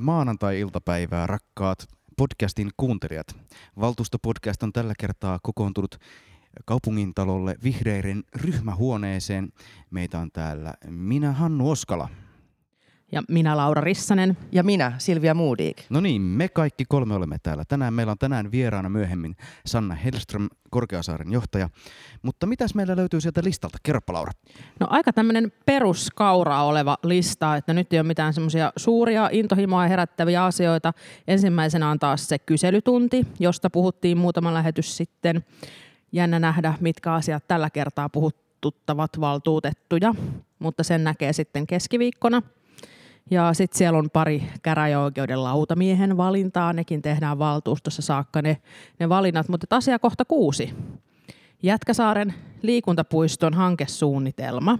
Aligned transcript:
Maanantai-iltapäivää, 0.00 1.26
rakkaat 1.26 1.88
podcastin 2.16 2.70
kuuntelijat. 2.76 3.26
Valtuustopodcast 3.80 4.62
on 4.62 4.72
tällä 4.72 4.94
kertaa 4.98 5.38
kokoontunut 5.42 5.98
kaupungintalolle 6.64 7.56
vihreiden 7.64 8.22
ryhmähuoneeseen. 8.34 9.52
Meitä 9.90 10.18
on 10.18 10.30
täällä 10.32 10.74
minä, 10.88 11.32
Hannu 11.32 11.70
Oskala. 11.70 12.08
Ja 13.12 13.22
minä 13.28 13.56
Laura 13.56 13.80
Rissanen. 13.80 14.36
Ja 14.52 14.62
minä, 14.62 14.92
Silvia 14.98 15.34
Moodik. 15.34 15.76
No 15.90 16.00
niin, 16.00 16.22
me 16.22 16.48
kaikki 16.48 16.84
kolme 16.88 17.14
olemme 17.14 17.36
täällä 17.42 17.64
tänään. 17.68 17.94
Meillä 17.94 18.10
on 18.10 18.18
tänään 18.18 18.52
vieraana 18.52 18.88
myöhemmin 18.88 19.36
Sanna 19.66 19.94
Hellström, 19.94 20.48
Korkeasaaren 20.70 21.32
johtaja. 21.32 21.68
Mutta 22.22 22.46
mitäs 22.46 22.74
meillä 22.74 22.96
löytyy 22.96 23.20
sieltä 23.20 23.40
listalta? 23.44 23.78
Kerropa 23.82 24.12
Laura. 24.12 24.32
No 24.80 24.86
aika 24.90 25.12
tämmöinen 25.12 25.52
peruskaura 25.66 26.62
oleva 26.62 26.96
lista, 27.02 27.56
että 27.56 27.74
nyt 27.74 27.92
ei 27.92 27.98
ole 27.98 28.06
mitään 28.06 28.34
semmoisia 28.34 28.72
suuria 28.76 29.28
intohimoa 29.32 29.88
herättäviä 29.88 30.44
asioita. 30.44 30.92
Ensimmäisenä 31.28 31.90
on 31.90 31.98
taas 31.98 32.28
se 32.28 32.38
kyselytunti, 32.38 33.26
josta 33.38 33.70
puhuttiin 33.70 34.18
muutama 34.18 34.54
lähetys 34.54 34.96
sitten. 34.96 35.44
Jännä 36.12 36.38
nähdä, 36.38 36.74
mitkä 36.80 37.12
asiat 37.12 37.48
tällä 37.48 37.70
kertaa 37.70 38.08
puhuttuttavat 38.08 39.20
valtuutettuja, 39.20 40.14
mutta 40.58 40.82
sen 40.82 41.04
näkee 41.04 41.32
sitten 41.32 41.66
keskiviikkona– 41.66 42.42
ja 43.30 43.54
sitten 43.54 43.78
siellä 43.78 43.98
on 43.98 44.10
pari 44.10 44.42
käräjäoikeuden 44.62 45.44
lautamiehen 45.44 46.16
valintaa, 46.16 46.72
nekin 46.72 47.02
tehdään 47.02 47.38
valtuustossa 47.38 48.02
saakka 48.02 48.42
ne, 48.42 48.56
ne 49.00 49.08
valinnat. 49.08 49.48
Mutta 49.48 49.76
asia 49.76 49.98
kohta 49.98 50.24
kuusi. 50.24 50.74
Jätkäsaaren 51.62 52.34
liikuntapuiston 52.62 53.54
hankesuunnitelma. 53.54 54.78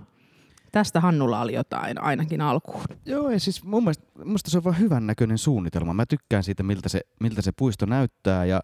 Tästä 0.73 1.01
Hannulla 1.01 1.41
oli 1.41 1.55
jotain 1.55 2.03
ainakin 2.03 2.41
alkuun. 2.41 2.85
Joo, 3.07 3.31
ja 3.31 3.41
siis 3.41 3.65
mun 3.65 3.85
mielestä, 3.85 4.05
mielestä 4.25 4.51
se 4.51 4.59
on 4.59 4.65
vaan 4.65 4.79
hyvän 4.79 5.07
näköinen 5.07 5.39
suunnitelma. 5.39 5.95
Mä 5.95 6.07
tykkään 6.07 6.45
siitä, 6.45 6.63
miltä 6.63 6.89
se, 6.89 7.01
miltä 7.21 7.43
se 7.43 7.53
puisto 7.53 7.87
näyttää. 7.87 8.45
Ja 8.45 8.61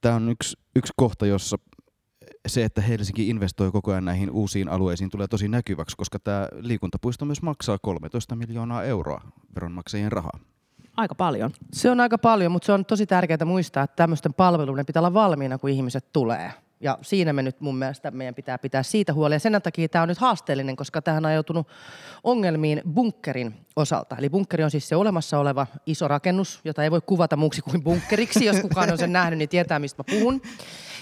tämä 0.00 0.14
on 0.14 0.28
yksi, 0.28 0.56
yksi 0.76 0.92
kohta, 0.96 1.26
jossa 1.26 1.56
se, 2.48 2.64
että 2.64 2.80
Helsinki 2.80 3.28
investoi 3.28 3.72
koko 3.72 3.90
ajan 3.90 4.04
näihin 4.04 4.30
uusiin 4.30 4.68
alueisiin, 4.68 5.10
tulee 5.10 5.28
tosi 5.28 5.48
näkyväksi, 5.48 5.96
koska 5.96 6.18
tämä 6.18 6.48
liikuntapuisto 6.60 7.24
myös 7.24 7.42
maksaa 7.42 7.78
13 7.78 8.36
miljoonaa 8.36 8.84
euroa 8.84 9.20
veronmaksajien 9.54 10.12
rahaa. 10.12 10.38
Aika 10.96 11.14
paljon. 11.14 11.50
Se 11.72 11.90
on 11.90 12.00
aika 12.00 12.18
paljon, 12.18 12.52
mutta 12.52 12.66
se 12.66 12.72
on 12.72 12.84
tosi 12.84 13.06
tärkeää 13.06 13.44
muistaa, 13.44 13.82
että 13.82 13.96
tämmöisten 13.96 14.34
palveluiden 14.34 14.86
pitää 14.86 15.00
olla 15.00 15.14
valmiina, 15.14 15.58
kun 15.58 15.70
ihmiset 15.70 16.12
tulee. 16.12 16.52
Ja 16.82 16.98
siinä 17.02 17.32
me 17.32 17.42
nyt 17.42 17.60
mun 17.60 17.76
mielestä 17.76 18.10
meidän 18.10 18.34
pitää 18.34 18.58
pitää 18.58 18.82
siitä 18.82 19.12
huolia. 19.12 19.38
Sen 19.38 19.62
takia 19.62 19.88
tämä 19.88 20.02
on 20.02 20.08
nyt 20.08 20.18
haasteellinen, 20.18 20.76
koska 20.76 21.02
tähän 21.02 21.26
on 21.26 21.34
joutunut 21.34 21.68
ongelmiin 22.24 22.82
bunkkerin 22.94 23.54
osalta. 23.76 24.16
Eli 24.16 24.30
bunkkeri 24.30 24.64
on 24.64 24.70
siis 24.70 24.88
se 24.88 24.96
olemassa 24.96 25.38
oleva 25.38 25.66
iso 25.86 26.08
rakennus, 26.08 26.60
jota 26.64 26.84
ei 26.84 26.90
voi 26.90 27.00
kuvata 27.06 27.36
muuksi 27.36 27.62
kuin 27.62 27.82
bunkkeriksi. 27.82 28.44
Jos 28.44 28.60
kukaan 28.60 28.92
on 28.92 28.98
sen 28.98 29.12
nähnyt, 29.12 29.38
niin 29.38 29.48
tietää, 29.48 29.78
mistä 29.78 30.02
mä 30.02 30.18
puhun. 30.18 30.42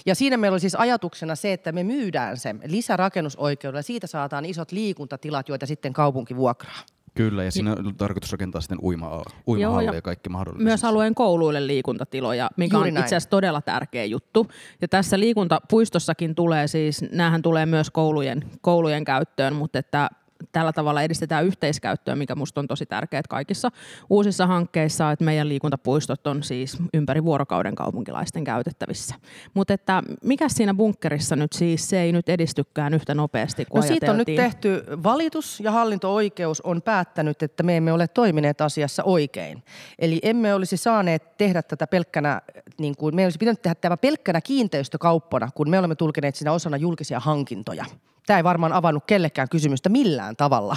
Ja 0.06 0.15
siinä 0.15 0.37
meillä 0.37 0.55
oli 0.55 0.61
siis 0.61 0.75
ajatuksena 0.75 1.34
se, 1.34 1.53
että 1.53 1.73
me 1.73 1.84
myydään 1.84 2.37
se 2.37 2.55
lisärakennusoikeudella. 2.65 3.83
Siitä 3.83 4.06
saataan 4.06 4.45
isot 4.45 4.73
liikuntatilat, 4.73 5.49
joita 5.49 5.67
sitten 5.67 5.93
kaupunki 5.93 6.37
vuokraa. 6.37 6.83
Kyllä, 7.19 7.45
ja 7.45 7.51
siinä 7.51 7.73
on 7.73 7.95
tarkoitus 7.97 8.33
rakentaa 8.33 8.61
sitten 8.61 8.79
uima, 8.83 9.23
uimahalli 9.47 9.87
ja, 9.87 9.95
ja 9.95 10.03
kaikki 10.03 10.29
mahdollista. 10.29 10.65
Myös 10.65 10.85
alueen 10.85 11.15
kouluille 11.15 11.67
liikuntatiloja, 11.67 12.51
mikä 12.57 12.77
Juuri 12.77 12.89
on 12.89 12.95
näin. 12.95 13.05
itse 13.05 13.17
asiassa 13.17 13.31
todella 13.31 13.61
tärkeä 13.61 14.05
juttu. 14.05 14.47
Ja 14.83 14.89
tässä 14.89 15.19
liikuntapuistossakin 15.19 16.35
tulee 16.35 16.67
siis, 16.67 17.05
näähän 17.13 17.43
tulee 17.43 17.67
myös 17.67 17.91
koulujen, 17.91 18.45
koulujen 18.61 19.05
käyttöön, 19.05 19.55
mutta 19.55 19.78
että 19.78 20.11
tällä 20.53 20.72
tavalla 20.72 21.03
edistetään 21.03 21.44
yhteiskäyttöä, 21.44 22.16
mikä 22.16 22.34
minusta 22.34 22.60
on 22.60 22.66
tosi 22.66 22.87
tärkeää 22.87 23.22
kaikissa 23.28 23.71
uusissa 24.10 24.47
hankkeissa, 24.47 25.10
että 25.10 25.25
meidän 25.25 25.49
liikuntapuistot 25.49 26.26
on 26.26 26.43
siis 26.43 26.78
ympäri 26.94 27.25
vuorokauden 27.25 27.75
kaupunkilaisten 27.75 28.44
käytettävissä. 28.44 29.15
Mutta 29.54 29.75
että 29.75 30.03
mikä 30.25 30.48
siinä 30.48 30.75
bunkkerissa 30.75 31.37
nyt 31.37 31.53
siis, 31.53 31.88
se 31.88 32.00
ei 32.00 32.12
nyt 32.12 32.28
edistykään 32.28 32.94
yhtä 32.94 33.15
nopeasti 33.15 33.65
kuin 33.65 33.81
No 33.81 33.87
siitä 33.87 34.10
on 34.10 34.19
nyt 34.19 34.37
tehty 34.37 34.84
valitus 35.03 35.60
ja 35.60 35.71
hallinto-oikeus 35.71 36.60
on 36.60 36.82
päättänyt, 36.82 37.43
että 37.43 37.62
me 37.62 37.77
emme 37.77 37.93
ole 37.93 38.09
toimineet 38.09 38.60
asiassa 38.60 39.04
oikein. 39.04 39.62
Eli 39.98 40.21
emme 40.22 40.54
olisi 40.54 40.77
saaneet 40.77 41.37
tehdä 41.38 41.62
tätä 41.62 41.87
pelkkänä, 41.87 42.43
niin 42.78 42.97
kuin, 42.97 43.15
me 43.15 43.25
olisi 43.25 43.38
pitänyt 43.38 43.62
tehdä 43.62 43.75
tämä 43.75 43.97
pelkkänä 43.97 44.41
kiinteistökauppana, 44.41 45.50
kun 45.54 45.71
me 45.71 45.78
olemme 45.78 45.94
tulkineet 45.94 46.34
siinä 46.34 46.53
osana 46.53 46.77
julkisia 46.77 47.21
hankintoja. 47.21 47.84
Tämä 48.28 48.37
ei 48.39 48.44
varmaan 48.44 48.72
avannut 48.72 49.05
kellekään 49.06 49.49
kysymystä 49.49 49.89
millään 49.89 50.37
tavalla. 50.37 50.77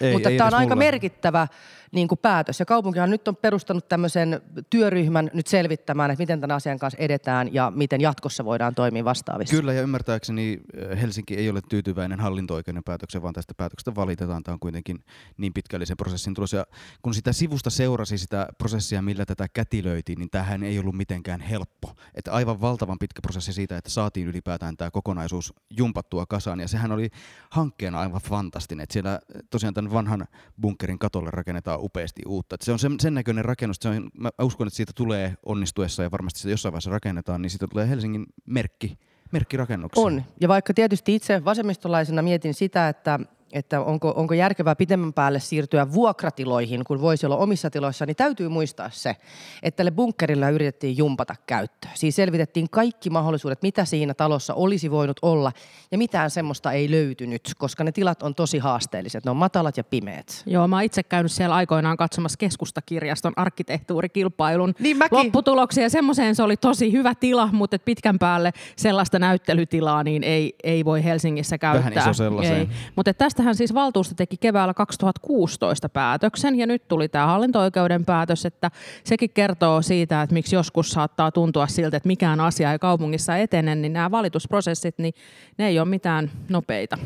Ei, 0.00 0.12
Mutta 0.12 0.28
ei 0.28 0.36
tämä 0.38 0.48
on 0.48 0.54
aika 0.54 0.74
mulla. 0.74 0.84
merkittävä 0.84 1.48
niin 1.92 2.08
kuin 2.08 2.18
päätös. 2.18 2.60
Ja 2.60 2.66
kaupunkihan 2.66 3.10
nyt 3.10 3.28
on 3.28 3.36
perustanut 3.36 3.88
tämmöisen 3.88 4.40
työryhmän 4.70 5.30
nyt 5.34 5.46
selvittämään, 5.46 6.10
että 6.10 6.22
miten 6.22 6.40
tämän 6.40 6.56
asian 6.56 6.78
kanssa 6.78 6.98
edetään 6.98 7.54
ja 7.54 7.72
miten 7.74 8.00
jatkossa 8.00 8.44
voidaan 8.44 8.74
toimia 8.74 9.04
vastaavissa. 9.04 9.56
Kyllä, 9.56 9.72
ja 9.72 9.82
ymmärtääkseni 9.82 10.60
eh, 10.74 11.00
Helsinki 11.00 11.34
ei 11.36 11.50
ole 11.50 11.60
tyytyväinen 11.68 12.20
hallinto-oikeuden 12.20 12.84
päätöksen, 12.84 13.22
vaan 13.22 13.34
tästä 13.34 13.54
päätöksestä 13.54 13.94
valitetaan. 13.94 14.42
Tämä 14.42 14.52
on 14.52 14.60
kuitenkin 14.60 15.04
niin 15.36 15.52
pitkällisen 15.52 15.96
prosessin 15.96 16.34
tulos. 16.34 16.52
Ja 16.52 16.66
kun 17.02 17.14
sitä 17.14 17.32
sivusta 17.32 17.70
seurasi 17.70 18.18
sitä 18.18 18.48
prosessia, 18.58 19.02
millä 19.02 19.26
tätä 19.26 19.48
kätilöitiin, 19.48 20.18
niin 20.18 20.30
tähän 20.30 20.62
ei 20.62 20.78
ollut 20.78 20.94
mitenkään 20.94 21.40
helppo. 21.40 21.96
Että 22.14 22.32
aivan 22.32 22.60
valtavan 22.60 22.98
pitkä 22.98 23.22
prosessi 23.22 23.52
siitä, 23.52 23.76
että 23.76 23.90
saatiin 23.90 24.26
ylipäätään 24.26 24.76
tämä 24.76 24.90
kokonaisuus 24.90 25.54
jumpattua 25.70 26.26
kasaan. 26.26 26.60
Ja 26.60 26.68
sehän 26.68 26.92
oli 26.92 27.10
hankkeena 27.50 28.00
aivan 28.00 28.20
fantastinen. 28.20 28.82
Että 28.82 28.92
siellä 28.92 29.20
tosiaan 29.50 29.74
tämän 29.74 29.92
vanhan 29.92 30.26
bunkerin 30.60 30.98
katolle 30.98 31.30
rakennetaan 31.30 31.75
upeasti 31.78 32.22
uutta. 32.26 32.54
Et 32.54 32.62
se 32.62 32.72
on 32.72 32.78
sen, 32.78 33.00
sen 33.00 33.14
näköinen 33.14 33.44
rakennus, 33.44 33.76
se 33.80 33.88
on, 33.88 34.10
mä 34.18 34.30
uskon, 34.42 34.66
että 34.66 34.76
siitä 34.76 34.92
tulee 34.94 35.34
onnistuessa 35.46 36.02
ja 36.02 36.10
varmasti 36.10 36.40
se 36.40 36.50
jossain 36.50 36.72
vaiheessa 36.72 36.90
rakennetaan, 36.90 37.42
niin 37.42 37.50
siitä 37.50 37.66
tulee 37.66 37.88
Helsingin 37.88 38.26
merkki, 38.46 38.98
merkkirakennuksia. 39.32 40.04
On. 40.04 40.22
Ja 40.40 40.48
vaikka 40.48 40.74
tietysti 40.74 41.14
itse 41.14 41.44
vasemmistolaisena 41.44 42.22
mietin 42.22 42.54
sitä, 42.54 42.88
että 42.88 43.20
että 43.52 43.80
onko, 43.80 44.12
onko 44.16 44.34
järkevää 44.34 44.76
pitemmän 44.76 45.12
päälle 45.12 45.40
siirtyä 45.40 45.92
vuokratiloihin, 45.92 46.84
kun 46.84 47.00
voisi 47.00 47.26
olla 47.26 47.36
omissa 47.36 47.70
tiloissa, 47.70 48.06
niin 48.06 48.16
täytyy 48.16 48.48
muistaa 48.48 48.90
se, 48.90 49.16
että 49.62 49.76
tälle 49.76 49.90
bunkkerilla 49.90 50.50
yritettiin 50.50 50.96
jumpata 50.96 51.34
käyttöä. 51.46 51.90
Siis 51.94 52.16
selvitettiin 52.16 52.70
kaikki 52.70 53.10
mahdollisuudet, 53.10 53.62
mitä 53.62 53.84
siinä 53.84 54.14
talossa 54.14 54.54
olisi 54.54 54.90
voinut 54.90 55.16
olla, 55.22 55.52
ja 55.90 55.98
mitään 55.98 56.30
semmoista 56.30 56.72
ei 56.72 56.90
löytynyt, 56.90 57.42
koska 57.58 57.84
ne 57.84 57.92
tilat 57.92 58.22
on 58.22 58.34
tosi 58.34 58.58
haasteelliset. 58.58 59.24
Ne 59.24 59.30
on 59.30 59.36
matalat 59.36 59.76
ja 59.76 59.84
pimeät. 59.84 60.42
Joo, 60.46 60.68
mä 60.68 60.76
oon 60.76 60.84
itse 60.84 61.02
käynyt 61.02 61.32
siellä 61.32 61.54
aikoinaan 61.54 61.96
katsomassa 61.96 62.38
keskustakirjaston 62.38 63.32
arkkitehtuurikilpailun 63.36 64.74
niin 64.78 64.96
lopputuloksia, 65.10 65.82
ja 65.82 65.90
semmoiseen 65.90 66.34
se 66.34 66.42
oli 66.42 66.56
tosi 66.56 66.92
hyvä 66.92 67.14
tila, 67.14 67.48
mutta 67.52 67.78
pitkän 67.78 68.18
päälle 68.18 68.52
sellaista 68.76 69.18
näyttelytilaa 69.18 70.02
niin 70.02 70.24
ei, 70.24 70.54
ei 70.64 70.84
voi 70.84 71.04
Helsingissä 71.04 71.58
käyttää. 71.58 71.90
Vähän 71.94 72.04
iso 72.04 72.12
sellaiseen. 72.12 72.68
Mutta 72.96 73.14
tästä 73.14 73.35
tästähän 73.36 73.54
siis 73.54 73.74
valtuusto 73.74 74.14
teki 74.14 74.36
keväällä 74.36 74.74
2016 74.74 75.88
päätöksen 75.88 76.58
ja 76.58 76.66
nyt 76.66 76.88
tuli 76.88 77.08
tämä 77.08 77.26
hallinto-oikeuden 77.26 78.04
päätös, 78.04 78.46
että 78.46 78.70
sekin 79.04 79.30
kertoo 79.30 79.82
siitä, 79.82 80.22
että 80.22 80.34
miksi 80.34 80.56
joskus 80.56 80.90
saattaa 80.90 81.30
tuntua 81.32 81.66
siltä, 81.66 81.96
että 81.96 82.06
mikään 82.06 82.40
asia 82.40 82.72
ei 82.72 82.78
kaupungissa 82.78 83.36
etene, 83.36 83.74
niin 83.74 83.92
nämä 83.92 84.10
valitusprosessit, 84.10 84.98
niin 84.98 85.14
ne 85.58 85.66
ei 85.66 85.78
ole 85.78 85.88
mitään 85.88 86.30
nopeita. 86.48 86.98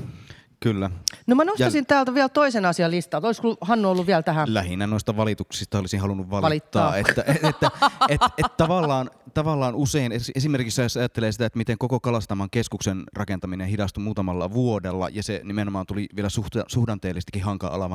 Kyllä. 0.60 0.91
No 1.26 1.34
mä 1.34 1.44
nostaisin 1.44 1.78
ja... 1.78 1.84
täältä 1.84 2.15
vielä 2.15 2.28
toisen 2.28 2.65
asian 2.65 2.91
listaa. 2.91 3.21
Olisiko 3.25 3.56
Hannu 3.60 3.91
ollut 3.91 4.06
vielä 4.06 4.22
tähän? 4.22 4.54
Lähinnä 4.54 4.87
noista 4.87 5.16
valituksista 5.16 5.78
olisin 5.78 6.00
halunnut 6.00 6.31
valittaa. 6.31 6.91
valittaa. 6.91 6.97
Että, 6.97 7.33
että, 7.33 7.48
että, 7.48 7.71
että, 8.09 8.30
että 8.39 8.57
tavallaan, 8.57 9.10
tavallaan 9.34 9.74
usein, 9.74 10.12
esimerkiksi 10.34 10.83
jos 10.83 10.97
ajattelee 10.97 11.33
sitä, 11.33 11.47
että 11.47 11.57
miten 11.57 11.78
koko 11.78 12.01
Kalastaman 12.01 12.51
keskuksen 12.51 13.03
rakentaminen 13.16 13.68
hidastui 13.68 14.04
muutamalla 14.04 14.53
vuodella, 14.53 15.09
ja 15.09 15.22
se 15.22 15.41
nimenomaan 15.45 15.86
tuli 15.86 16.07
vielä 16.16 16.28
suhdanteellistikin 16.66 17.42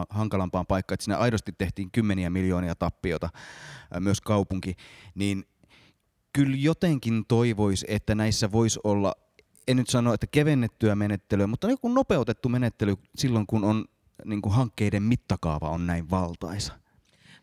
hankalampaan 0.09 0.65
paikkaan, 0.67 0.93
että 0.93 1.03
siinä 1.03 1.17
aidosti 1.17 1.51
tehtiin 1.57 1.91
kymmeniä 1.91 2.29
miljoonia 2.29 2.75
tappiota 2.75 3.29
myös 3.99 4.21
kaupunki, 4.21 4.75
niin 5.15 5.45
kyllä 6.33 6.57
jotenkin 6.59 7.25
toivoisi, 7.27 7.85
että 7.89 8.15
näissä 8.15 8.51
voisi 8.51 8.79
olla 8.83 9.13
en 9.67 9.77
nyt 9.77 9.89
sano, 9.89 10.13
että 10.13 10.27
kevennettyä 10.27 10.95
menettelyä, 10.95 11.47
mutta 11.47 11.69
joku 11.69 11.89
nopeutettu 11.89 12.49
menettely 12.49 12.95
silloin, 13.15 13.47
kun 13.47 13.63
on 13.63 13.85
niin 14.25 14.41
kuin 14.41 14.53
hankkeiden 14.53 15.03
mittakaava 15.03 15.69
on 15.69 15.87
näin 15.87 16.09
valtaisa. 16.09 16.73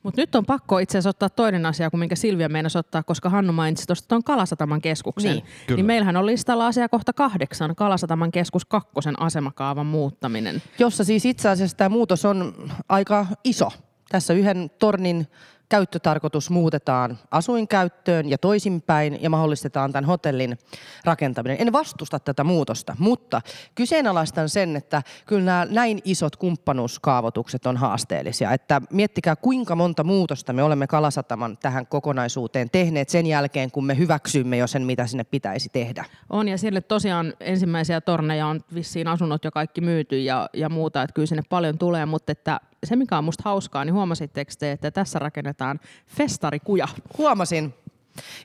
Mutta 0.02 0.20
nyt 0.20 0.34
on 0.34 0.46
pakko 0.46 0.78
itse 0.78 0.98
asiassa 0.98 1.10
ottaa 1.10 1.28
toinen 1.28 1.66
asia, 1.66 1.90
kuin 1.90 1.98
minkä 1.98 2.16
Silvia 2.16 2.48
meinasi 2.48 2.78
ottaa, 2.78 3.02
koska 3.02 3.30
Hannu 3.30 3.52
mainitsi 3.52 3.86
tuosta 3.86 4.08
tuon 4.08 4.24
Kalasataman 4.24 4.80
keskuksen. 4.80 5.32
Niin, 5.32 5.76
niin 5.76 5.86
meillähän 5.86 6.16
on 6.16 6.26
listalla 6.26 6.66
asia 6.66 6.88
kohta 6.88 7.12
kahdeksan, 7.12 7.76
Kalasataman 7.76 8.32
keskus 8.32 8.64
kakkosen 8.64 9.22
asemakaavan 9.22 9.86
muuttaminen. 9.86 10.62
Jossa 10.78 11.04
siis 11.04 11.25
itse 11.25 11.48
asiassa 11.48 11.76
tämä 11.76 11.88
muutos 11.88 12.25
on 12.25 12.54
aika 12.88 13.26
iso 13.44 13.68
Tässä 14.12 14.34
yhden 14.34 14.70
tornin 14.78 15.26
käyttötarkoitus 15.72 16.50
muutetaan 16.50 17.19
asuinkäyttöön 17.30 18.30
ja 18.30 18.38
toisinpäin 18.38 19.22
ja 19.22 19.30
mahdollistetaan 19.30 19.92
tämän 19.92 20.04
hotellin 20.04 20.58
rakentaminen. 21.04 21.56
En 21.60 21.72
vastusta 21.72 22.19
tätä 22.19 22.44
muutosta, 22.44 22.96
mutta 22.98 23.42
kyseenalaistan 23.74 24.48
sen, 24.48 24.76
että 24.76 25.02
kyllä 25.26 25.44
nämä 25.44 25.66
näin 25.70 25.98
isot 26.04 26.36
kumppanuuskaavoitukset 26.36 27.66
on 27.66 27.76
haasteellisia. 27.76 28.52
Että 28.52 28.82
miettikää 28.90 29.36
kuinka 29.36 29.76
monta 29.76 30.04
muutosta 30.04 30.52
me 30.52 30.62
olemme 30.62 30.86
Kalasataman 30.86 31.58
tähän 31.58 31.86
kokonaisuuteen 31.86 32.70
tehneet 32.70 33.08
sen 33.08 33.26
jälkeen, 33.26 33.70
kun 33.70 33.86
me 33.86 33.98
hyväksymme 33.98 34.56
jo 34.56 34.66
sen, 34.66 34.82
mitä 34.82 35.06
sinne 35.06 35.25
pitäisi 35.25 35.68
tehdä. 35.72 36.04
On 36.30 36.48
ja 36.48 36.58
siellä 36.58 36.80
tosiaan 36.80 37.34
ensimmäisiä 37.40 38.00
torneja 38.00 38.46
on 38.46 38.60
vissiin 38.75 39.08
asunnot 39.08 39.44
jo 39.44 39.50
kaikki 39.50 39.80
myyty 39.80 40.20
ja, 40.20 40.48
ja 40.52 40.68
muuta, 40.68 41.02
että 41.02 41.14
kyllä 41.14 41.26
sinne 41.26 41.42
paljon 41.48 41.78
tulee, 41.78 42.06
mutta 42.06 42.32
että 42.32 42.60
se 42.84 42.96
mikä 42.96 43.19
on 43.19 43.25
musta 43.25 43.43
hauskaa, 43.44 43.84
niin 43.84 43.94
huomasitteko 43.94 44.52
te, 44.58 44.73
että 44.73 44.90
tässä 44.90 45.19
rakennetaan 45.19 45.81
festarikuja? 46.06 46.88
Huomasin. 47.19 47.75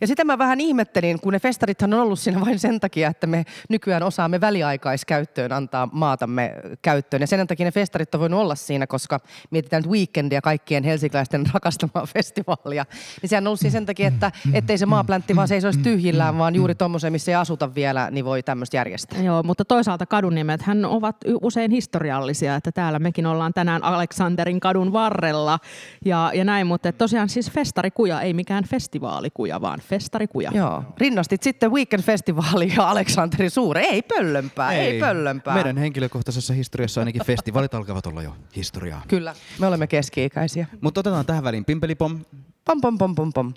Ja 0.02 0.08
sitä 0.08 0.24
mä 0.24 0.38
vähän 0.38 0.62
ihmettelin, 0.62 1.22
kun 1.22 1.34
ne 1.34 1.40
festarithan 1.40 1.94
on 1.94 2.00
ollut 2.00 2.20
siinä 2.20 2.42
vain 2.42 2.60
sen 2.60 2.80
takia, 2.80 3.10
että 3.10 3.28
me 3.28 3.46
nykyään 3.70 4.04
osaamme 4.04 4.42
väliaikaiskäyttöön 4.42 5.52
antaa 5.52 5.90
maatamme 5.92 6.54
käyttöön. 6.82 7.22
Ja 7.22 7.28
sen 7.28 7.48
takia 7.48 7.66
ne 7.66 7.72
festarit 7.72 8.16
on 8.16 8.22
voinut 8.22 8.40
olla 8.40 8.56
siinä, 8.56 8.88
koska 8.88 9.20
mietitään 9.50 9.84
nyt 9.84 9.92
weekendia 9.92 10.42
kaikkien 10.42 10.84
helsinkiläisten 10.84 11.44
rakastamaa 11.54 12.06
festivaalia. 12.14 12.86
Niin 13.22 13.30
sehän 13.30 13.44
on 13.44 13.48
ollut 13.48 13.60
siinä 13.60 13.72
sen 13.72 13.86
takia, 13.86 14.08
että 14.08 14.32
ettei 14.54 14.78
se 14.78 14.86
maapläntti 14.86 15.36
vaan 15.36 15.48
seisoisi 15.48 15.80
tyhjillään, 15.80 16.38
vaan 16.38 16.56
juuri 16.56 16.76
tuommoisen, 16.76 17.12
missä 17.12 17.32
ei 17.32 17.36
asuta 17.36 17.76
vielä, 17.76 18.12
niin 18.12 18.26
voi 18.26 18.44
tämmöistä 18.44 18.78
järjestää. 18.78 19.22
Joo, 19.22 19.44
mutta 19.44 19.66
toisaalta 19.66 20.06
kadunnimet 20.06 20.62
hän 20.62 20.86
ovat 20.86 21.18
usein 21.42 21.72
historiallisia, 21.72 22.56
että 22.56 22.72
täällä 22.72 23.00
mekin 23.00 23.26
ollaan 23.26 23.54
tänään 23.54 23.84
Aleksanterin 23.84 24.60
kadun 24.60 24.94
varrella 24.94 25.60
ja, 26.06 26.32
ja 26.34 26.44
näin, 26.44 26.68
mutta 26.68 26.92
tosiaan 26.92 27.30
siis 27.30 27.52
festarikuja, 27.52 28.22
ei 28.22 28.34
mikään 28.34 28.64
festivaalikuja 28.64 29.57
vaan 29.62 29.80
festarikuja. 29.80 30.52
Joo. 30.54 30.84
Rinnastit 30.98 31.44
sitten 31.44 31.72
Weekend-festivaali 31.72 32.74
ja 32.78 32.90
Aleksanterin 32.90 33.52
suure. 33.52 33.82
Ei 33.82 34.02
pöllömpää, 34.02 34.72
ei, 34.72 34.92
ei 34.92 35.00
pöllömpää. 35.00 35.54
Meidän 35.54 35.78
henkilökohtaisessa 35.78 36.54
historiassa 36.54 37.02
ainakin 37.02 37.26
festivaalit 37.26 37.74
alkavat 37.74 38.06
olla 38.06 38.22
jo 38.22 38.36
historiaa. 38.56 39.02
Kyllä, 39.08 39.36
me 39.60 39.68
olemme 39.68 39.88
keski-ikäisiä. 39.88 40.68
Mutta 40.82 41.00
otetaan 41.00 41.26
tähän 41.26 41.44
väliin 41.44 41.66
pimpelipom. 41.66 42.26
Pom 42.66 42.82
pom 42.82 42.98
pom 42.98 43.16
pom 43.16 43.34
pom. 43.34 43.54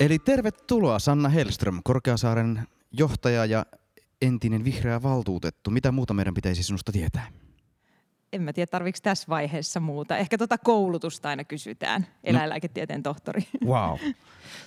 Eli 0.00 0.18
tervetuloa 0.18 0.98
Sanna 0.98 1.28
Hellström, 1.28 1.80
Korkeasaaren 1.84 2.62
johtaja 2.92 3.44
ja 3.44 3.66
entinen 4.22 4.64
vihreä 4.64 5.02
valtuutettu. 5.02 5.70
Mitä 5.70 5.92
muuta 5.92 6.14
meidän 6.14 6.34
pitäisi 6.34 6.62
sinusta 6.62 6.92
tietää? 6.92 7.26
En 8.32 8.42
mä 8.42 8.52
tiedä, 8.52 8.66
tarvitsetko 8.66 9.10
tässä 9.10 9.26
vaiheessa 9.28 9.80
muuta. 9.80 10.16
Ehkä 10.16 10.38
tuota 10.38 10.58
koulutusta 10.58 11.28
aina 11.28 11.44
kysytään, 11.44 12.06
eläinlääketieteen 12.24 13.02
tohtori. 13.02 13.42
Wow. 13.66 13.98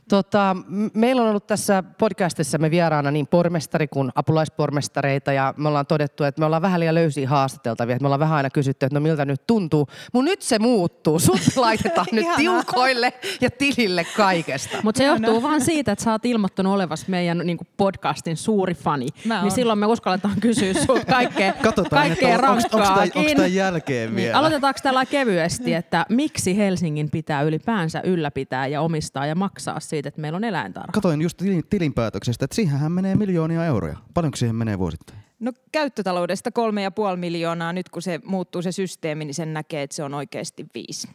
Tota, 0.10 0.56
meillä 0.94 1.22
on 1.22 1.28
ollut 1.28 1.48
tässä 1.48 1.84
podcastissa 1.98 2.58
me 2.58 2.72
vieraana 2.72 3.12
niin 3.12 3.28
pormestari 3.28 3.88
kuin 3.88 4.12
apulaispormestareita 4.16 5.34
ja 5.34 5.54
me 5.58 5.68
ollaan 5.68 5.86
todettu, 5.86 6.24
että 6.24 6.42
me 6.42 6.46
ollaan 6.46 6.62
vähän 6.62 6.80
liian 6.80 6.96
löysiä 6.96 7.30
haastateltavia. 7.30 7.98
me 8.02 8.08
ollaan 8.08 8.20
vähän 8.20 8.38
aina 8.38 8.50
kysytty, 8.50 8.86
että 8.86 8.96
no 8.96 9.00
miltä 9.00 9.26
nyt 9.26 9.48
tuntuu. 9.48 9.88
Mun 10.14 10.26
nyt 10.26 10.42
se 10.42 10.60
muuttuu. 10.60 11.20
Sut 11.20 11.42
laitetaan 11.56 12.08
nyt 12.12 12.28
tiukoille 12.36 13.14
ja 13.42 13.52
tilille 13.52 14.06
kaikesta. 14.18 14.78
Mutta 14.84 14.98
se 14.98 15.06
johtuu 15.06 15.44
vaan 15.44 15.62
siitä, 15.62 15.92
että 15.92 16.04
sä 16.04 16.12
oot 16.12 16.26
ilmoittanut 16.26 16.74
olevas 16.74 17.08
meidän 17.08 17.38
niin 17.38 17.58
podcastin 17.78 18.38
suuri 18.38 18.74
fani. 18.74 19.08
Niin 19.42 19.52
silloin 19.52 19.80
me 19.80 19.86
uskalletaan 19.86 20.40
kysyä 20.42 20.74
sun 20.74 21.06
kaikkea, 21.10 21.54
Katsotaan, 21.54 22.08
kaikkea 22.08 22.38
rankkaa. 22.38 23.02
Onko 23.16 23.44
jälkeen 23.56 24.10
niin, 24.10 24.16
vielä? 24.16 24.38
Aloitetaanko 24.38 24.80
tällä 24.84 25.06
kevyesti, 25.06 25.74
että 25.74 26.06
miksi 26.10 26.58
Helsingin 26.58 27.10
pitää 27.12 27.42
ylipäänsä 27.42 28.02
ylläpitää 28.04 28.68
ja 28.68 28.82
omistaa 28.82 29.26
ja 29.26 29.36
maksaa 29.36 29.56
maksaa 29.56 29.80
siitä, 29.80 30.10
että 30.10 30.22
meillä 30.22 30.36
on 30.36 30.44
eläintarha. 30.44 30.92
Katoin 30.92 31.22
just 31.22 31.42
tilinpäätöksestä, 31.70 32.46
että 32.46 32.56
siihenhän 32.56 32.92
menee 32.92 33.16
miljoonia 33.16 33.66
euroja. 33.66 33.98
Paljonko 34.14 34.36
siihen 34.36 34.56
menee 34.56 34.80
vuosittain? 34.80 35.20
No 35.40 35.52
käyttötaloudesta 35.72 36.52
kolme 36.52 36.82
ja 36.82 36.92
puoli 36.92 37.18
miljoonaa. 37.18 37.74
Nyt 37.74 37.90
kun 37.90 38.02
se 38.02 38.20
muuttuu 38.24 38.62
se 38.62 38.72
systeemi, 38.72 39.26
niin 39.26 39.34
sen 39.34 39.54
näkee, 39.54 39.84
että 39.84 39.96
se 39.96 40.04
on 40.04 40.14
oikeasti 40.14 40.66
viisi. 40.74 41.08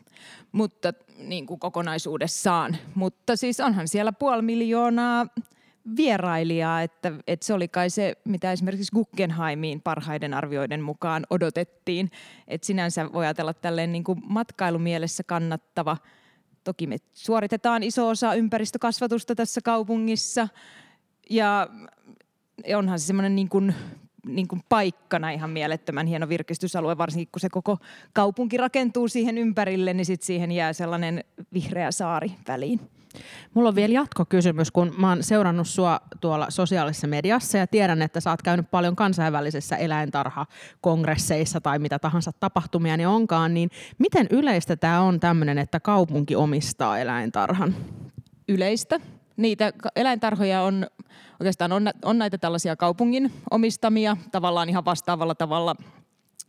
Mutta 0.52 0.92
niin 1.18 1.46
kuin 1.46 1.60
kokonaisuudessaan. 1.60 2.76
Mutta 2.94 3.36
siis 3.36 3.60
onhan 3.60 3.88
siellä 3.88 4.12
puoli 4.12 4.42
miljoonaa 4.42 5.26
vierailijaa, 5.96 6.82
että, 6.82 7.12
että 7.26 7.46
se 7.46 7.54
oli 7.54 7.68
kai 7.68 7.90
se, 7.90 8.16
mitä 8.24 8.52
esimerkiksi 8.52 8.92
Guggenheimiin 8.92 9.80
parhaiden 9.80 10.34
arvioiden 10.34 10.82
mukaan 10.82 11.26
odotettiin. 11.30 12.10
Että 12.48 12.66
sinänsä 12.66 13.12
voi 13.12 13.24
ajatella 13.24 13.54
tälleen 13.54 13.92
niin 13.92 14.04
kuin 14.04 14.20
matkailumielessä 14.28 15.22
kannattava– 15.22 15.96
Toki 16.64 16.86
me 16.86 16.96
suoritetaan 17.14 17.82
iso 17.82 18.08
osa 18.08 18.34
ympäristökasvatusta 18.34 19.34
tässä 19.34 19.60
kaupungissa 19.64 20.48
ja 21.30 21.68
onhan 22.76 22.98
se 22.98 23.06
semmoinen 23.06 23.36
niin 23.36 23.48
kuin, 23.48 23.74
niin 24.26 24.48
kuin 24.48 24.62
paikkana 24.68 25.30
ihan 25.30 25.50
mielettömän 25.50 26.06
hieno 26.06 26.28
virkistysalue, 26.28 26.98
varsinkin 26.98 27.28
kun 27.32 27.40
se 27.40 27.48
koko 27.48 27.78
kaupunki 28.12 28.56
rakentuu 28.56 29.08
siihen 29.08 29.38
ympärille, 29.38 29.94
niin 29.94 30.06
sitten 30.06 30.26
siihen 30.26 30.52
jää 30.52 30.72
sellainen 30.72 31.24
vihreä 31.52 31.90
saari 31.90 32.32
väliin. 32.48 32.80
Mulla 33.54 33.68
on 33.68 33.74
vielä 33.74 33.94
jatkokysymys, 33.94 34.70
kun 34.70 34.94
mä 34.98 35.08
oon 35.08 35.22
seurannut 35.22 35.68
sua 35.68 36.00
tuolla 36.20 36.46
sosiaalisessa 36.50 37.06
mediassa 37.06 37.58
ja 37.58 37.66
tiedän, 37.66 38.02
että 38.02 38.20
sä 38.20 38.30
oot 38.30 38.42
käynyt 38.42 38.70
paljon 38.70 38.96
kansainvälisissä 38.96 39.76
eläintarhakongresseissa 39.76 41.60
tai 41.60 41.78
mitä 41.78 41.98
tahansa 41.98 42.32
tapahtumia 42.40 42.96
ne 42.96 43.06
onkaan, 43.06 43.54
niin 43.54 43.70
miten 43.98 44.26
yleistä 44.30 44.76
tämä 44.76 45.00
on 45.00 45.20
tämmöinen, 45.20 45.58
että 45.58 45.80
kaupunki 45.80 46.36
omistaa 46.36 46.98
eläintarhan? 46.98 47.74
Yleistä. 48.48 49.00
Niitä 49.40 49.72
eläintarhoja 49.96 50.62
on 50.62 50.86
oikeastaan 51.40 51.72
on, 51.72 51.90
on 52.04 52.18
näitä 52.18 52.38
tällaisia 52.38 52.76
kaupungin 52.76 53.32
omistamia 53.50 54.16
tavallaan 54.32 54.68
ihan 54.68 54.84
vastaavalla 54.84 55.34
tavalla 55.34 55.76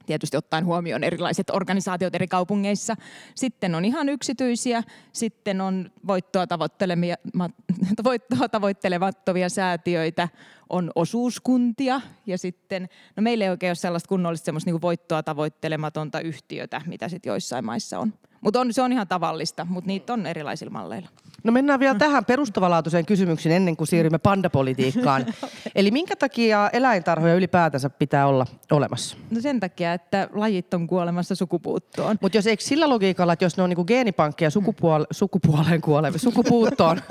tietysti 0.06 0.38
ottaen 0.38 0.66
huomioon 0.66 1.04
erilaiset 1.04 1.50
organisaatiot 1.50 2.16
eri 2.16 2.28
kaupungeissa. 2.28 2.96
Sitten 3.36 3.76
on 3.76 3.86
ihan 3.86 4.10
yksityisiä, 4.10 4.84
sitten 5.14 5.62
on 5.62 5.92
voittoa, 6.08 6.46
voittoa 8.04 8.50
tavoittelemattomia 8.50 9.50
säätiöitä, 9.50 10.30
on 10.70 10.92
osuuskuntia 10.96 12.02
ja 12.26 12.38
sitten, 12.38 12.90
no 13.16 13.24
meillä 13.24 13.46
ei 13.46 13.52
oikein 13.52 13.70
ole 13.70 13.76
sellaista 13.76 14.08
kunnollista 14.08 14.46
semmoista 14.46 14.72
niin 14.72 14.82
voittoa 14.82 15.24
tavoittelematonta 15.24 16.20
yhtiötä, 16.20 16.82
mitä 16.88 17.10
sitten 17.10 17.30
joissain 17.30 17.66
maissa 17.66 18.00
on. 18.00 18.14
Mutta 18.42 18.60
on, 18.62 18.74
se 18.74 18.82
on 18.82 18.92
ihan 18.92 19.08
tavallista, 19.08 19.68
mutta 19.70 19.88
niitä 19.88 20.14
on 20.14 20.26
erilaisilla 20.26 20.72
malleilla. 20.72 21.10
No 21.44 21.52
mennään 21.52 21.80
vielä 21.80 21.96
tähän 21.96 22.26
perustavanlaatuiseen 22.26 23.06
kysymykseen 23.06 23.56
ennen 23.56 23.78
kuin 23.78 23.88
siirrymme 23.88 24.18
pandapolitiikkaan. 24.18 25.22
okay. 25.22 25.50
Eli 25.76 25.92
minkä 25.92 26.16
takia 26.16 26.70
eläintarhoja 26.74 27.36
ylipäätänsä 27.36 27.90
pitää 27.90 28.28
olla 28.28 28.46
olemassa? 28.72 29.18
No 29.32 29.42
sen 29.42 29.60
takia, 29.60 29.94
että 29.94 30.30
lajit 30.34 30.74
on 30.74 30.88
kuolemassa 30.88 31.36
sukupuuttoon. 31.36 32.18
Mutta 32.22 32.38
jos 32.38 32.48
eikö 32.48 32.64
sillä 32.64 32.90
logiikalla, 32.90 33.34
että 33.34 33.46
jos 33.46 33.58
ne 33.58 33.64
on 33.64 33.70
niinku 33.70 33.86
geenipankkeja 33.86 34.50
sukupuol- 34.50 35.08
sukupuoleen 35.12 35.82
kuolevia, 35.82 36.20
sukupuuttoon. 36.20 37.02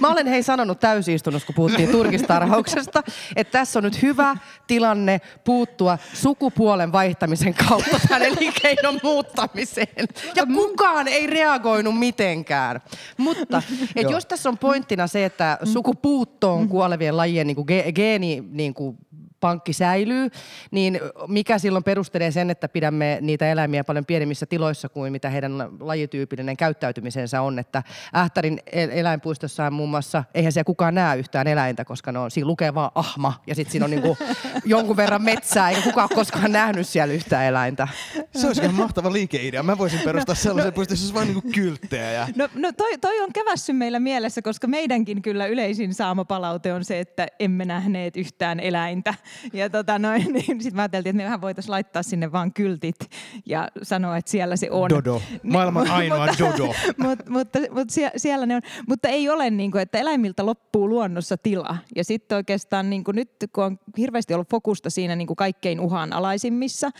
Mä 0.00 0.08
olen 0.08 0.26
hei 0.26 0.42
sanonut 0.42 0.80
täysistunnossa, 0.80 1.46
kun 1.46 1.54
puhuttiin 1.54 1.88
turkistarhauksesta, 1.88 3.02
että 3.36 3.58
tässä 3.58 3.78
on 3.78 3.82
nyt 3.82 4.02
hyvä 4.02 4.36
tilanne 4.66 5.20
puuttua 5.44 5.98
sukupuolen 6.12 6.92
vaihtamisen 6.92 7.54
kautta 7.54 8.00
tämän 8.08 8.22
elinkeinon 8.22 9.00
muuttamiseen. 9.02 10.08
Ja 10.36 10.46
kukaan 10.46 11.08
ei 11.08 11.26
reagoinut 11.26 11.98
mitenkään. 12.12 12.80
Mutta 13.16 13.62
et 13.96 14.10
jos 14.10 14.26
tässä 14.26 14.48
on 14.48 14.58
pointtina 14.58 15.06
se, 15.06 15.24
että 15.24 15.58
sukupuuttoon 15.72 16.68
kuolevien 16.68 17.16
lajien 17.16 17.46
niin 17.46 17.56
kuin 17.56 17.68
ge- 17.68 17.92
geeni 17.92 18.44
niin 18.50 18.74
kuin 18.74 18.96
pankki 19.42 19.72
säilyy, 19.72 20.30
niin 20.70 21.00
mikä 21.28 21.58
silloin 21.58 21.84
perustelee 21.84 22.30
sen, 22.30 22.50
että 22.50 22.68
pidämme 22.68 23.18
niitä 23.20 23.50
eläimiä 23.52 23.84
paljon 23.84 24.06
pienemmissä 24.06 24.46
tiloissa 24.46 24.88
kuin 24.88 25.12
mitä 25.12 25.30
heidän 25.30 25.68
lajityypillinen 25.80 26.56
käyttäytymisensä 26.56 27.42
on. 27.42 27.58
Että 27.58 27.82
Ähtärin 28.16 28.60
eläinpuistossa 28.72 29.64
on 29.64 29.72
muun 29.72 29.88
muassa, 29.88 30.24
eihän 30.34 30.52
siellä 30.52 30.64
kukaan 30.64 30.94
näe 30.94 31.18
yhtään 31.18 31.46
eläintä, 31.46 31.84
koska 31.84 32.12
ne 32.12 32.18
on, 32.18 32.30
siinä 32.30 32.46
lukee 32.46 32.74
vaan 32.74 32.90
ahma 32.94 33.42
ja 33.46 33.54
sitten 33.54 33.72
siinä 33.72 33.84
on 33.84 33.90
niinku 33.90 34.16
jonkun 34.64 34.96
verran 34.96 35.22
metsää, 35.22 35.70
eikä 35.70 35.82
kukaan 35.82 36.08
ole 36.10 36.16
koskaan 36.16 36.52
nähnyt 36.52 36.88
siellä 36.88 37.14
yhtään 37.14 37.44
eläintä. 37.44 37.88
Se 38.36 38.46
olisi 38.46 38.62
ihan 38.62 38.74
mahtava 38.74 39.12
liikeidea. 39.12 39.62
Mä 39.62 39.78
voisin 39.78 40.00
perustaa 40.00 40.34
sellaisen 40.34 40.72
puiston, 40.72 40.92
jossa 40.92 41.04
olisi 41.04 41.14
vain 41.14 41.28
niinku 41.28 41.50
kylttejä. 41.54 42.12
Ja... 42.12 42.28
No, 42.36 42.48
no 42.54 42.72
toi, 42.72 42.98
toi 42.98 43.20
on 43.20 43.32
kävässy 43.32 43.72
meillä 43.72 44.00
mielessä, 44.00 44.42
koska 44.42 44.66
meidänkin 44.66 45.22
kyllä 45.22 45.46
yleisin 45.46 45.94
saama 45.94 46.24
palaute 46.24 46.72
on 46.72 46.84
se, 46.84 47.00
että 47.00 47.26
emme 47.40 47.64
nähneet 47.64 48.16
yhtään 48.16 48.60
eläintä. 48.60 49.14
Ja 49.52 49.70
tota 49.70 49.98
noin, 49.98 50.26
niin 50.32 50.44
sitten 50.44 50.74
mä 50.74 50.82
ajattelin, 50.82 51.06
että 51.06 51.16
me 51.16 51.24
vähän 51.24 51.40
voitaisiin 51.40 51.70
laittaa 51.70 52.02
sinne 52.02 52.32
vaan 52.32 52.52
kyltit 52.52 53.10
ja 53.46 53.68
sanoa, 53.82 54.16
että 54.16 54.30
siellä 54.30 54.56
se 54.56 54.70
on. 54.70 54.90
Dodo. 54.90 55.22
Niin, 55.30 55.40
Maailman 55.52 55.90
ainoa 55.90 56.26
mutta, 56.26 56.44
dodo. 56.44 56.72
mutta, 56.96 57.30
mutta, 57.30 57.58
mutta 57.70 57.94
siellä 58.16 58.46
ne 58.46 58.56
on. 58.56 58.62
Mutta 58.88 59.08
ei 59.08 59.28
ole 59.28 59.50
niin 59.50 59.70
kuin, 59.70 59.82
että 59.82 59.98
eläimiltä 59.98 60.46
loppuu 60.46 60.88
luonnossa 60.88 61.36
tila. 61.36 61.76
Ja 61.96 62.04
sitten 62.04 62.36
oikeastaan 62.36 62.90
niin 62.90 63.04
kuin 63.04 63.14
nyt, 63.14 63.30
kun 63.52 63.64
on 63.64 63.78
hirveästi 63.98 64.34
ollut 64.34 64.50
fokusta 64.50 64.90
siinä 64.90 65.16
niin 65.16 65.26
kuin 65.26 65.36
kaikkein 65.36 65.80
uhanalaisimmissa 65.80 66.90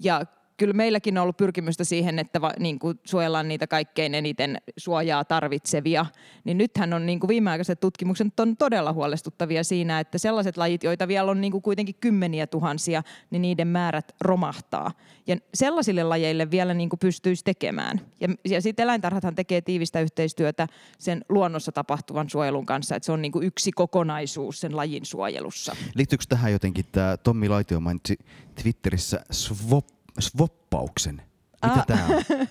ja 0.00 0.24
kyllä 0.60 0.74
meilläkin 0.74 1.18
on 1.18 1.22
ollut 1.22 1.36
pyrkimystä 1.36 1.84
siihen, 1.84 2.18
että 2.18 2.40
va, 2.40 2.52
niin 2.58 2.78
kuin 2.78 3.00
suojellaan 3.04 3.48
niitä 3.48 3.66
kaikkein 3.66 4.14
eniten 4.14 4.58
suojaa 4.76 5.24
tarvitsevia. 5.24 6.06
Niin 6.44 6.58
nythän 6.58 6.92
on 6.92 7.06
niin 7.06 7.20
kuin 7.20 7.28
viimeaikaiset 7.28 7.80
tutkimukset 7.80 8.40
on 8.40 8.56
todella 8.56 8.92
huolestuttavia 8.92 9.64
siinä, 9.64 10.00
että 10.00 10.18
sellaiset 10.18 10.56
lajit, 10.56 10.84
joita 10.84 11.08
vielä 11.08 11.30
on 11.30 11.40
niin 11.40 11.50
kuin 11.52 11.62
kuitenkin 11.62 11.94
kymmeniä 12.00 12.46
tuhansia, 12.46 13.02
niin 13.30 13.42
niiden 13.42 13.68
määrät 13.68 14.14
romahtaa. 14.20 14.90
Ja 15.26 15.36
sellaisille 15.54 16.02
lajeille 16.02 16.50
vielä 16.50 16.74
niin 16.74 16.88
kuin 16.88 17.00
pystyisi 17.00 17.44
tekemään. 17.44 18.00
Ja, 18.20 18.28
ja 18.44 18.62
sitten 18.62 18.82
eläintarhathan 18.82 19.34
tekee 19.34 19.60
tiivistä 19.60 20.00
yhteistyötä 20.00 20.66
sen 20.98 21.24
luonnossa 21.28 21.72
tapahtuvan 21.72 22.30
suojelun 22.30 22.66
kanssa, 22.66 22.96
että 22.96 23.06
se 23.06 23.12
on 23.12 23.22
niin 23.22 23.32
kuin 23.32 23.46
yksi 23.46 23.72
kokonaisuus 23.72 24.60
sen 24.60 24.76
lajin 24.76 25.06
suojelussa. 25.06 25.76
Liittyykö 25.94 26.24
tähän 26.28 26.52
jotenkin 26.52 26.84
tämä 26.92 27.16
Tommi 27.16 27.48
Laitio 27.48 27.80
mainitsi 27.80 28.18
Twitterissä 28.62 29.20
swap, 29.30 29.86
swappauksen? 30.18 31.22
Mitä 31.64 31.74
Ah. 31.74 31.86
tämä 31.86 32.06
on? 32.06 32.22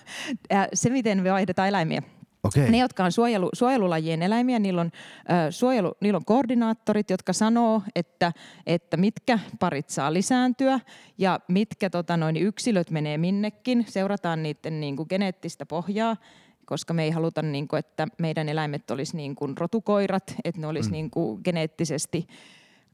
Äh, 0.52 0.68
Se, 0.74 0.90
miten 0.90 1.22
me 1.22 1.30
vaihdetaan 1.32 1.68
eläimiä. 1.68 2.02
Okei. 2.42 2.70
Ne, 2.70 2.78
jotka 2.78 3.04
on 3.04 3.12
suojelu, 3.12 3.48
suojelulajien 3.52 4.22
eläimiä, 4.22 4.58
niillä 4.58 4.80
on, 4.80 4.90
ö, 5.46 5.52
suojelu, 5.52 5.92
niillä 6.00 6.16
on 6.16 6.24
koordinaattorit, 6.24 7.10
jotka 7.10 7.32
sanoo, 7.32 7.82
että, 7.94 8.32
että 8.66 8.96
mitkä 8.96 9.38
parit 9.58 9.90
saa 9.90 10.12
lisääntyä 10.12 10.80
ja 11.18 11.40
mitkä 11.48 11.90
tota, 11.90 12.16
noin, 12.16 12.36
yksilöt 12.36 12.90
menee 12.90 13.18
minnekin. 13.18 13.84
Seurataan 13.88 14.42
niiden 14.42 14.80
niin 14.80 14.96
kuin, 14.96 15.06
geneettistä 15.10 15.66
pohjaa 15.66 16.16
koska 16.66 16.94
me 16.94 17.04
ei 17.04 17.10
haluta, 17.10 17.42
niin 17.42 17.68
kuin, 17.68 17.78
että 17.78 18.08
meidän 18.18 18.48
eläimet 18.48 18.90
olisi 18.90 19.16
niin 19.16 19.34
kuin 19.34 19.56
rotukoirat, 19.58 20.34
että 20.44 20.60
ne 20.60 20.66
olisi 20.66 20.88
mm. 20.88 20.92
niin 20.92 21.10
kuin 21.10 21.40
geneettisesti 21.44 22.26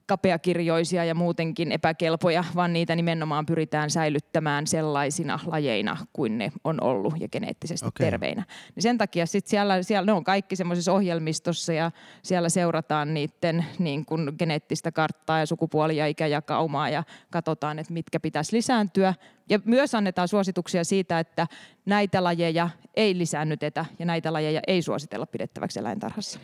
kapeakirjoisia 0.07 1.05
ja 1.05 1.15
muutenkin 1.15 1.73
epäkelpoja, 1.73 2.45
vaan 2.55 2.73
niitä 2.73 2.97
nimenomaan 2.97 3.47
pyritään 3.47 3.91
säilyttämään 3.91 4.67
sellaisina 4.67 5.39
lajeina 5.47 5.97
kuin 6.13 6.39
ne 6.39 6.53
on 6.65 6.83
ollut 6.83 7.15
ja 7.21 7.29
geneettisesti 7.29 7.87
okay. 7.87 8.07
terveinä. 8.07 8.45
Niin 8.75 8.83
sen 8.83 8.99
takia 8.99 9.27
sit 9.27 9.47
siellä, 9.47 9.83
siellä 9.83 10.07
ne 10.07 10.13
on 10.13 10.25
kaikki 10.25 10.57
semmoisessa 10.57 10.93
ohjelmistossa 10.93 11.73
ja 11.73 11.91
siellä 12.23 12.49
seurataan 12.49 13.15
niiden 13.15 13.67
niin 13.79 14.07
kuin 14.07 14.33
geneettistä 14.39 14.93
karttaa 14.93 15.39
ja 15.39 15.47
sukupuolia, 15.47 16.07
ikäjakaumaa 16.07 16.89
ja 16.89 17.05
katsotaan, 17.31 17.79
että 17.79 17.93
mitkä 17.93 18.21
pitäisi 18.21 18.57
lisääntyä. 18.57 19.15
Ja 19.49 19.59
myös 19.65 19.95
annetaan 19.95 20.29
suosituksia 20.29 20.85
siitä, 20.85 21.19
että 21.19 21.47
näitä 21.87 22.25
lajeja 22.25 22.71
ei 22.95 23.19
lisäännytetä 23.19 23.85
ja 23.99 24.07
näitä 24.07 24.33
lajeja 24.33 24.61
ei 24.67 24.83
suositella 24.83 25.27
pidettäväksi 25.27 25.79
eläintarhassa. 25.79 26.41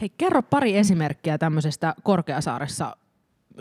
Hei, 0.00 0.10
kerro 0.18 0.42
pari 0.42 0.76
esimerkkiä 0.76 1.38
tämmöisestä 1.38 1.94
Korkeasaaressa 2.02 2.96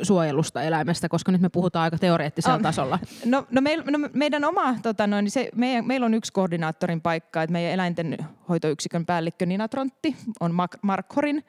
suojelusta 0.01 0.61
eläimestä, 0.63 1.09
koska 1.09 1.31
nyt 1.31 1.41
me 1.41 1.49
puhutaan 1.49 1.83
aika 1.83 1.97
teoreettisella 1.97 2.55
Ah. 2.55 2.61
tasolla. 2.61 2.99
No, 3.25 3.47
no, 3.51 3.61
meil, 3.61 3.83
no 3.91 4.09
meidän 4.13 4.45
oma, 4.45 4.75
tota 4.83 5.07
noin, 5.07 5.31
se, 5.31 5.49
meidän, 5.55 5.87
meillä 5.87 6.05
on 6.05 6.13
yksi 6.13 6.33
koordinaattorin 6.33 7.01
paikka, 7.01 7.43
että 7.43 7.51
meidän 7.51 7.73
eläintenhoitoyksikön 7.73 9.05
päällikkö 9.05 9.45
Nina 9.45 9.67
Trontti 9.67 10.15
on 10.39 10.51
Mak- 10.51 10.79
Markhorin 10.81 11.43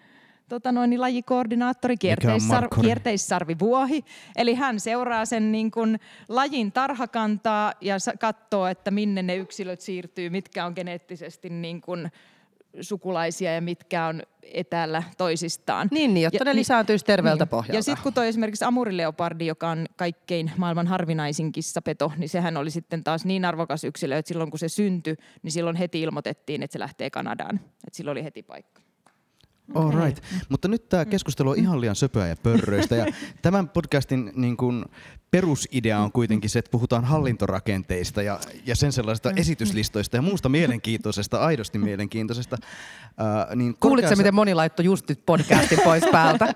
tota 0.49 0.73
noin, 0.73 1.01
lajikoordinaattori, 1.01 1.97
kierteissar, 1.97 2.69
kierteissarvivuohi. 2.81 4.05
Eli 4.37 4.55
hän 4.55 4.81
seuraa 4.81 5.25
sen 5.25 5.53
niin 5.53 5.71
kuin, 5.71 6.01
lajin 6.29 6.73
tarhakantaa 6.73 7.73
ja 7.81 7.99
sa- 7.99 8.13
katsoo, 8.21 8.67
että 8.67 8.91
minne 8.91 9.23
ne 9.23 9.37
yksilöt 9.37 9.81
siirtyy, 9.81 10.31
mitkä 10.31 10.67
on 10.67 10.73
geneettisesti 10.77 11.51
niin 11.51 11.81
kuin, 11.81 12.11
sukulaisia 12.81 13.55
ja 13.55 13.61
mitkä 13.61 14.07
on 14.07 14.23
etäällä 14.43 15.03
toisistaan. 15.19 15.89
Niin, 15.91 16.15
niin 16.15 16.25
jotta 16.25 16.37
Ja- 16.37 16.45
ne 16.45 16.51
niin- 16.51 16.59
lisääntyisi 16.59 17.05
terveeltä 17.05 17.45
niin. 17.45 17.49
pohjalta. 17.49 17.77
Ja 17.79 17.83
sitten 17.83 18.03
kun 18.03 18.15
toi 18.15 18.29
esimerkiksi 18.29 18.65
amurileopardi, 18.65 19.47
joka 19.47 19.69
on 19.71 19.87
kaikkein 19.97 20.51
maailman 20.57 20.87
harvinaisin 20.87 21.53
kissapeto, 21.53 22.13
niin 22.17 22.29
sehän 22.29 22.57
oli 22.57 22.71
sitten 22.71 23.05
taas 23.05 23.25
niin 23.25 23.45
arvokas 23.45 23.85
yksilö, 23.85 24.19
että 24.19 24.29
silloin 24.29 24.51
kun 24.51 24.59
se 24.59 24.69
syntyi, 24.69 25.17
niin 25.43 25.53
silloin 25.53 25.77
heti 25.77 26.01
ilmoitettiin, 26.03 26.63
että 26.63 26.73
se 26.73 26.79
lähtee 26.79 27.11
Kanadaan. 27.11 27.57
Että 27.57 27.97
silloin 27.97 28.13
oli 28.15 28.25
heti 28.25 28.43
paikka. 28.43 28.83
All 29.75 30.05
right. 30.05 30.25
Mutta 30.49 30.69
nyt 30.69 30.89
tämä 30.89 31.05
keskustelu 31.05 31.51
on 31.51 31.59
ihan 31.59 31.81
liian 31.81 31.97
söpöä 31.97 32.27
ja 32.27 32.37
pörröistä. 32.37 32.97
Ja 32.97 33.07
tämän 33.43 33.69
podcastin 33.69 34.33
niin 34.35 34.57
kun, 34.57 34.85
perusidea 35.37 35.99
on 36.01 36.13
kuitenkin 36.13 36.51
se, 36.51 36.59
että 36.59 36.71
puhutaan 36.71 37.05
hallintorakenteista 37.05 38.23
ja, 38.23 38.41
ja 38.67 38.77
sen 38.77 38.93
sellaisista 38.93 39.31
esityslistoista 39.37 40.17
ja 40.17 40.23
muusta 40.23 40.49
mielenkiintoisesta, 40.49 41.39
aidosti 41.39 41.79
mielenkiintoisesta. 41.79 42.57
Ää, 43.17 43.55
niin 43.57 43.77
Kuulitko, 43.81 44.17
miten 44.17 44.35
moni 44.35 44.55
laittoi 44.55 44.85
just 44.85 45.09
nyt 45.09 45.27
podcastin 45.27 45.79
pois 45.85 46.05
päältä? 46.13 46.45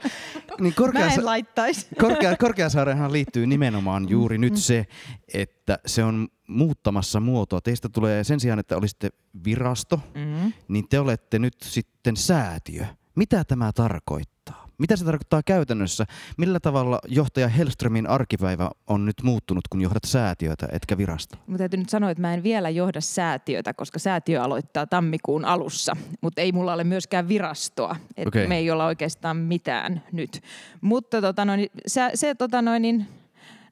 niin 0.61 0.75
Mä 0.79 0.85
korkeasa- 0.85 1.21
en 1.21 1.25
laittaisi. 1.27 1.87
Korkea, 2.01 2.37
Korkeasaareenhan 2.37 3.13
liittyy 3.13 3.47
nimenomaan 3.47 4.09
juuri 4.09 4.39
nyt 4.39 4.57
se, 4.57 4.87
että 5.35 5.79
se 5.87 6.05
on 6.05 6.29
muuttamassa 6.49 7.21
muotoa. 7.21 7.61
Teistä 7.61 7.89
tulee 7.89 8.25
sen 8.25 8.41
sijaan, 8.41 8.59
että 8.59 8.77
olisitte 8.77 9.11
virasto, 9.45 10.01
Mm-hmm. 10.15 10.53
niin 10.69 10.89
te 10.89 10.99
olette 11.01 11.39
nyt 11.39 11.55
sitten 11.63 12.17
säätiö. 12.17 12.87
Mitä 13.17 13.45
tämä 13.45 13.73
tarkoittaa? 13.73 14.40
Mitä 14.81 14.97
se 14.97 15.05
tarkoittaa 15.05 15.43
käytännössä? 15.43 16.07
Millä 16.37 16.61
tavalla 16.61 16.99
johtaja 17.09 17.49
Hellströmin 17.49 18.07
arkipäivä 18.07 18.71
on 18.87 19.07
nyt 19.07 19.17
muuttunut, 19.23 19.69
kun 19.69 19.81
johdat 19.81 20.05
säätiötä 20.07 20.69
etkä 20.73 20.99
virasta? 20.99 21.37
Mutta 21.47 21.59
täytyy 21.59 21.79
nyt 21.79 21.89
sanoa, 21.89 22.11
että 22.11 22.21
mä 22.21 22.35
en 22.35 22.43
vielä 22.43 22.71
johda 22.71 23.01
säätiötä, 23.01 23.75
koska 23.75 23.99
säätiö 23.99 24.43
aloittaa 24.43 24.87
tammikuun 24.87 25.45
alussa. 25.45 25.97
Mutta 26.21 26.41
ei 26.41 26.53
mulla 26.53 26.73
ole 26.73 26.85
myöskään 26.85 27.29
virastoa. 27.29 27.97
Et 28.17 28.27
Okei. 28.29 28.47
Me 28.47 28.57
ei 28.57 28.71
olla 28.71 28.87
oikeastaan 28.87 29.37
mitään 29.37 30.03
nyt. 30.13 30.43
Mutta 30.81 31.21
tota 31.21 31.45
noin, 31.45 31.67
sä, 31.87 32.11
se 32.15 32.35
tota 32.35 32.63
noin, 32.63 32.83
niin, 32.83 33.07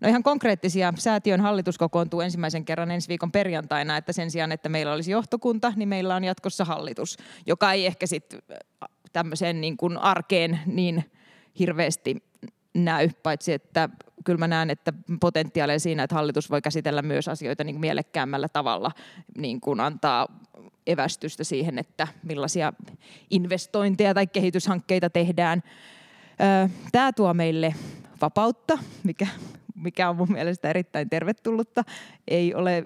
No 0.00 0.08
ihan 0.08 0.22
konkreettisia. 0.22 0.92
Säätiön 0.96 1.40
hallitus 1.40 1.78
kokoontuu 1.78 2.20
ensimmäisen 2.20 2.64
kerran 2.64 2.90
ensi 2.90 3.08
viikon 3.08 3.32
perjantaina, 3.32 3.96
että 3.96 4.12
sen 4.12 4.30
sijaan, 4.30 4.52
että 4.52 4.68
meillä 4.68 4.92
olisi 4.92 5.10
johtokunta, 5.10 5.72
niin 5.76 5.88
meillä 5.88 6.16
on 6.16 6.24
jatkossa 6.24 6.64
hallitus, 6.64 7.16
joka 7.46 7.72
ei 7.72 7.86
ehkä 7.86 8.06
sitten 8.06 8.40
tämmöiseen 9.12 9.60
niin 9.60 9.76
kuin 9.76 9.96
arkeen 9.96 10.60
niin 10.66 11.04
hirveästi 11.58 12.16
näy, 12.74 13.08
paitsi 13.22 13.52
että 13.52 13.88
kyllä 14.24 14.38
mä 14.38 14.48
näen, 14.48 14.70
että 14.70 14.92
potentiaalia 15.20 15.78
siinä, 15.78 16.02
että 16.02 16.16
hallitus 16.16 16.50
voi 16.50 16.62
käsitellä 16.62 17.02
myös 17.02 17.28
asioita 17.28 17.64
niin 17.64 17.74
kuin 17.74 17.80
mielekkäämmällä 17.80 18.48
tavalla, 18.48 18.90
niin 19.36 19.60
kuin 19.60 19.80
antaa 19.80 20.28
evästystä 20.86 21.44
siihen, 21.44 21.78
että 21.78 22.08
millaisia 22.22 22.72
investointeja 23.30 24.14
tai 24.14 24.26
kehityshankkeita 24.26 25.10
tehdään. 25.10 25.62
Tämä 26.92 27.12
tuo 27.12 27.34
meille 27.34 27.74
vapautta, 28.20 28.78
mikä, 29.04 29.26
mikä 29.74 30.10
on 30.10 30.16
mun 30.16 30.32
mielestä 30.32 30.70
erittäin 30.70 31.10
tervetullutta. 31.10 31.84
Ei 32.28 32.54
ole 32.54 32.84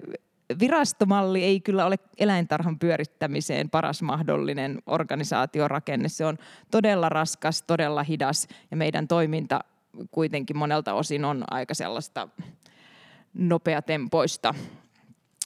virastomalli 0.59 1.43
ei 1.43 1.59
kyllä 1.59 1.85
ole 1.85 1.95
eläintarhan 2.17 2.79
pyörittämiseen 2.79 3.69
paras 3.69 4.01
mahdollinen 4.01 4.81
organisaatiorakenne. 4.85 6.09
Se 6.09 6.25
on 6.25 6.37
todella 6.71 7.09
raskas, 7.09 7.63
todella 7.63 8.03
hidas 8.03 8.47
ja 8.71 8.77
meidän 8.77 9.07
toiminta 9.07 9.59
kuitenkin 10.11 10.57
monelta 10.57 10.93
osin 10.93 11.25
on 11.25 11.43
aika 11.51 11.73
sellaista 11.73 12.27
nopeatempoista 13.33 14.53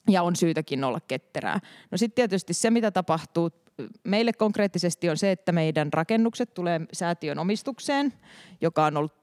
ja 0.10 0.24
on 0.24 0.36
syytäkin 0.36 0.84
olla 0.84 1.00
ketterää. 1.00 1.60
No 1.92 1.98
sitten 1.98 2.16
tietysti 2.16 2.54
se, 2.54 2.70
mitä 2.70 2.92
tapahtuu 2.92 3.50
meille 4.04 4.34
konkreettisesti 4.34 5.10
on 5.10 5.18
se, 5.18 5.32
että 5.32 5.52
meidän 5.52 5.94
rakennukset 5.94 6.54
tulee 6.54 6.82
säätiön 6.94 7.40
omistukseen, 7.40 8.14
joka 8.62 8.86
on 8.86 8.98
ollut, 8.98 9.14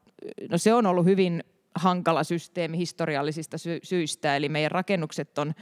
no 0.51 0.59
se 0.59 0.75
on 0.75 0.87
ollut 0.87 1.05
hyvin 1.05 1.45
hankala 1.75 2.25
systeemi 2.25 2.79
historiallisista 2.79 3.59
sy- 3.59 3.81
syistä, 3.83 4.37
eli 4.37 4.49
meidän 4.49 4.71
rakennukset 4.71 5.39
on 5.39 5.55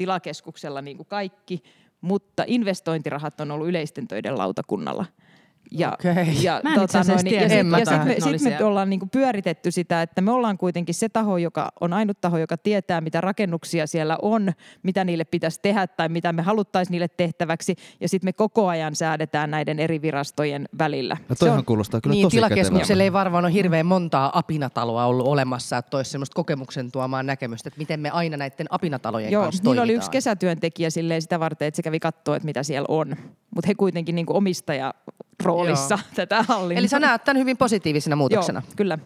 tilakeskuksella 0.00 0.82
niin 0.82 0.96
kuin 0.96 1.06
kaikki, 1.06 1.62
mutta 2.00 2.44
investointirahat 2.46 3.40
on 3.40 3.50
ollut 3.50 3.68
yleisten 3.68 4.08
töiden 4.08 4.38
lautakunnalla. 4.38 5.04
Ja, 5.72 5.92
Okei. 5.92 6.42
ja, 6.42 6.60
Mä 6.64 6.74
en 6.74 6.82
itse 6.82 6.98
asiassa 6.98 7.26
ja, 7.26 7.30
tiennyt, 7.30 7.50
sit- 7.50 7.70
ja 7.72 7.78
sitten 7.78 7.84
tähän. 7.84 8.06
me, 8.32 8.38
sit 8.38 8.58
me 8.58 8.64
ollaan 8.64 8.90
niinku 8.90 9.06
pyöritetty 9.06 9.70
sitä, 9.70 10.02
että 10.02 10.20
me 10.20 10.30
ollaan 10.30 10.58
kuitenkin 10.58 10.94
se 10.94 11.08
taho, 11.08 11.38
joka 11.38 11.68
on 11.80 11.92
ainut 11.92 12.20
taho, 12.20 12.38
joka 12.38 12.56
tietää, 12.56 13.00
mitä 13.00 13.20
rakennuksia 13.20 13.86
siellä 13.86 14.18
on, 14.22 14.52
mitä 14.82 15.04
niille 15.04 15.24
pitäisi 15.24 15.58
tehdä 15.62 15.86
tai 15.86 16.08
mitä 16.08 16.32
me 16.32 16.42
haluttaisiin 16.42 16.92
niille 16.92 17.08
tehtäväksi. 17.08 17.76
Ja 18.00 18.08
sitten 18.08 18.28
me 18.28 18.32
koko 18.32 18.68
ajan 18.68 18.96
säädetään 18.96 19.50
näiden 19.50 19.78
eri 19.78 20.02
virastojen 20.02 20.68
välillä. 20.78 21.16
No 21.28 21.34
Se 21.34 21.38
toihan 21.38 21.58
on- 21.58 21.64
kuulostaa 21.64 22.00
kyllä 22.00 22.14
niin, 22.14 22.26
tosi 22.26 22.36
tilakeskuksella 22.36 23.02
ei 23.04 23.12
varmaan 23.12 23.44
ole 23.44 23.52
hirveän 23.52 23.86
montaa 23.86 24.38
apinataloa 24.38 25.04
ollut 25.06 25.26
olemassa, 25.26 25.76
että 25.78 25.96
olisi 25.96 26.10
semmoista 26.10 26.34
kokemuksen 26.34 26.92
tuomaan 26.92 27.26
näkemystä, 27.26 27.68
että 27.68 27.78
miten 27.78 28.00
me 28.00 28.10
aina 28.10 28.36
näiden 28.36 28.66
apinatalojen 28.70 29.32
Joo, 29.32 29.42
kanssa 29.44 29.62
niillä 29.64 29.82
oli 29.82 29.92
yksi 29.92 30.10
kesätyöntekijä 30.10 30.90
silleen 30.90 31.22
sitä 31.22 31.40
varten, 31.40 31.68
että 31.68 31.76
se 31.76 31.82
kävi 31.82 32.00
katsoa, 32.00 32.36
että 32.36 32.46
mitä 32.46 32.62
siellä 32.62 32.86
on. 32.88 33.16
Mutta 33.54 33.66
he 33.68 33.74
kuitenkin 33.74 34.14
niinku 34.14 34.36
omistaja 34.36 34.94
roolissa 35.50 35.94
Joo. 35.94 36.10
tätä 36.14 36.42
hallintoa. 36.42 36.78
Eli 36.78 36.88
sä 36.88 36.98
näet 36.98 37.24
tämän 37.24 37.40
hyvin 37.40 37.56
positiivisena 37.56 38.16
muutoksena. 38.16 38.62
Joo, 38.66 38.72
kyllä. 38.76 38.98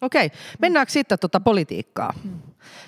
Okei, 0.00 0.30
mennäänkö 0.58 0.92
sitten 0.92 1.18
tuota 1.18 1.40
politiikkaa? 1.40 2.14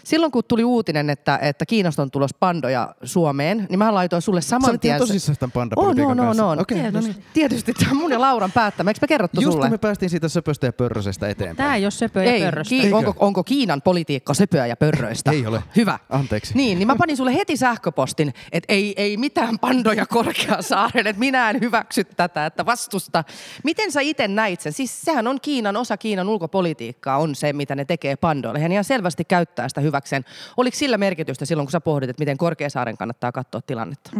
Silloin 0.04 0.32
kun 0.32 0.42
tuli 0.48 0.64
uutinen, 0.64 1.10
että, 1.10 1.38
että 1.42 1.66
Kiinasta 1.66 2.02
on 2.02 2.10
tulossa 2.10 2.36
pandoja 2.40 2.94
Suomeen, 3.02 3.66
niin 3.70 3.78
mä 3.78 3.94
laitoin 3.94 4.22
sulle 4.22 4.40
Sä 4.40 4.48
saman 4.48 4.80
tien... 4.80 4.96
ihan 4.96 5.08
tosissaan 5.08 5.36
tämän 5.38 5.68
on, 5.76 6.00
on, 6.00 6.16
kanssa. 6.16 6.46
on. 6.46 6.60
Okei, 6.60 6.78
no 6.78 6.82
Tietysti. 6.90 7.12
niin. 7.12 7.24
Tietysti, 7.34 7.72
tämä 7.72 7.90
on 7.90 7.96
mun 7.96 8.12
ja 8.12 8.20
Lauran 8.20 8.52
päättämä. 8.52 8.90
Eikö 8.90 8.98
me 9.02 9.08
kerrottu 9.08 9.40
Just 9.40 9.52
sulle? 9.52 9.64
kun 9.66 9.74
me 9.74 9.78
päästiin 9.78 10.10
siitä 10.10 10.28
söpöstä 10.28 10.66
ja 10.66 10.72
pörrösestä 10.72 11.28
eteenpäin. 11.28 11.56
Tämä 11.56 11.76
ei 11.76 11.84
ole 11.84 11.90
söpö 11.90 12.24
ja 12.24 12.32
Ei, 12.32 12.40
pörröstä. 12.42 12.74
ki- 12.74 12.92
onko, 12.92 13.14
onko 13.18 13.44
Kiinan 13.44 13.82
politiikka 13.82 14.34
söpöä 14.34 14.66
ja 14.66 14.76
pörröistä? 14.76 15.30
Ei 15.30 15.46
ole. 15.46 15.62
Hyvä. 15.76 15.98
Anteeksi. 16.10 16.54
Niin, 16.54 16.78
niin 16.78 16.86
mä 16.86 16.96
panin 17.04 17.16
sulle 17.16 17.34
heti 17.34 17.56
sähköpostin, 17.56 18.34
että 18.52 18.72
ei, 18.72 18.94
ei 18.96 19.16
mitään 19.16 19.58
pandoja 19.58 20.06
Korkeasaareen, 20.06 21.06
että 21.06 21.20
minä 21.20 21.50
en 21.50 21.60
hyväksy 21.60 22.04
tätä, 22.04 22.46
että 22.46 22.66
vastusta. 22.66 23.24
Miten 23.64 23.92
sä 23.92 24.00
itse 24.00 24.28
näit 24.28 24.60
sen? 24.60 24.72
Siis 24.72 25.00
sehän 25.02 25.26
on 25.26 25.40
Kiinan, 25.40 25.76
osa 25.76 25.96
Kiinan 25.96 26.28
ulkopolitiikkaa 26.28 27.18
on 27.18 27.34
se, 27.34 27.52
mitä 27.52 27.74
ne 27.74 27.84
tekee 27.84 28.16
pandoille. 28.16 28.60
Hän 28.60 28.72
ihan 28.72 28.84
selvästi 28.84 29.24
käyttää 29.24 29.63
sitä 29.68 29.80
hyväkseen. 29.80 30.24
Oliko 30.56 30.76
sillä 30.76 30.98
merkitystä 30.98 31.44
silloin, 31.44 31.66
kun 31.66 31.72
sä 31.72 31.80
pohdit, 31.80 32.10
että 32.10 32.20
miten 32.20 32.36
Korkeasaaren 32.36 32.96
kannattaa 32.96 33.32
katsoa 33.32 33.60
tilannetta? 33.66 34.10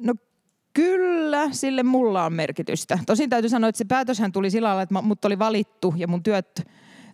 No 0.00 0.14
kyllä, 0.72 1.48
sille 1.52 1.82
mulla 1.82 2.24
on 2.24 2.32
merkitystä. 2.32 2.98
Tosin 3.06 3.30
täytyy 3.30 3.50
sanoa, 3.50 3.68
että 3.68 3.78
se 3.78 3.84
päätöshän 3.84 4.32
tuli 4.32 4.50
sillä 4.50 4.68
lailla, 4.68 4.82
että 4.82 5.02
mut 5.02 5.24
oli 5.24 5.38
valittu 5.38 5.94
ja 5.96 6.08
mun 6.08 6.22
työt, 6.22 6.68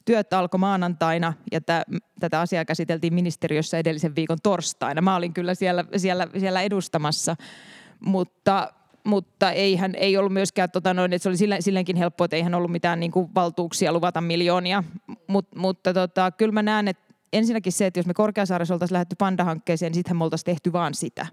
työt 0.05 0.33
alkoi 0.33 0.59
maanantaina 0.59 1.33
ja 1.53 1.61
tä, 1.61 1.83
tätä 2.21 2.41
asiaa 2.41 2.65
käsiteltiin 2.65 3.15
ministeriössä 3.15 3.79
edellisen 3.79 4.17
viikon 4.17 4.39
torstaina. 4.43 5.01
Mä 5.01 5.17
olin 5.17 5.35
kyllä 5.35 5.55
siellä, 5.55 5.85
siellä, 5.97 6.27
siellä 6.39 6.63
edustamassa, 6.63 7.37
mutta 8.01 8.73
mutta 9.05 9.51
eihän, 9.53 9.95
ei 9.95 10.17
ollut 10.17 10.33
myöskään, 10.33 10.71
tota 10.71 10.95
noin, 10.95 11.13
että 11.13 11.23
se 11.23 11.29
oli 11.29 11.37
sille, 11.37 11.61
silleenkin 11.61 11.97
helppo, 11.97 12.25
että 12.25 12.37
eihän 12.37 12.55
ollut 12.55 12.71
mitään 12.71 13.01
niin 13.01 13.13
kuin, 13.13 13.31
valtuuksia 13.35 13.93
luvata 13.93 14.21
miljoonia. 14.21 14.85
Mut, 15.27 15.55
mutta 15.55 15.95
tota, 15.95 16.31
kyllä 16.31 16.53
mä 16.53 16.63
näen, 16.63 16.89
että 16.89 17.08
ensinnäkin 17.33 17.73
se, 17.73 17.87
että 17.87 17.99
jos 18.01 18.07
me 18.07 18.15
Korkeasaaressa 18.15 18.75
oltaisiin 18.75 18.95
lähdetty 18.95 19.17
Panda-hankkeeseen, 19.19 19.91
niin 19.91 19.95
sittenhän 19.95 20.17
me 20.17 20.25
oltaisiin 20.25 20.45
tehty 20.45 20.73
vaan 20.73 20.95
sitä. 20.95 21.27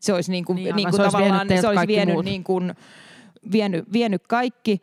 Se 0.00 0.12
olisi 0.12 0.30
niin 0.30 0.44
kuin, 0.44 0.56
Niin, 0.56 0.76
niin, 0.76 0.88
kuin 0.88 0.96
se 0.96 1.02
olisi 1.02 1.12
tavallaan, 1.16 1.32
vienyt 1.32 1.48
teiltä 1.48 1.60
se 1.60 1.68
olisi 1.68 1.86
vienyt, 1.86 2.14
muut. 2.14 2.24
niin 2.24 2.44
kuin, 2.44 2.74
vienyt, 3.52 3.92
vienyt 3.92 4.26
kaikki. 4.26 4.82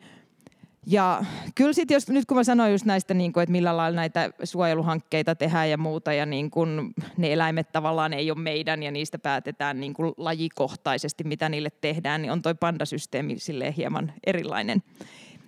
Ja 0.86 1.24
kyllä 1.54 1.72
sitten, 1.72 1.94
jos 1.94 2.08
nyt 2.08 2.26
kun 2.26 2.36
mä 2.36 2.44
sanoin 2.44 2.72
just 2.72 2.84
näistä, 2.84 3.14
niin 3.14 3.32
kuin, 3.32 3.42
että 3.42 3.52
millä 3.52 3.76
lailla 3.76 3.96
näitä 3.96 4.30
suojeluhankkeita 4.44 5.34
tehdään 5.34 5.70
ja 5.70 5.78
muuta, 5.78 6.12
ja 6.12 6.26
niin 6.26 6.50
kuin 6.50 6.94
ne 7.16 7.32
eläimet 7.32 7.72
tavallaan 7.72 8.12
ei 8.12 8.30
ole 8.30 8.38
meidän, 8.40 8.82
ja 8.82 8.90
niistä 8.90 9.18
päätetään 9.18 9.80
niin 9.80 9.94
kuin 9.94 10.12
lajikohtaisesti, 10.16 11.24
mitä 11.24 11.48
niille 11.48 11.68
tehdään, 11.80 12.22
niin 12.22 12.32
on 12.32 12.42
toi 12.42 12.54
pandasysteemi 12.54 13.38
silleen 13.38 13.72
hieman 13.72 14.12
erilainen. 14.26 14.82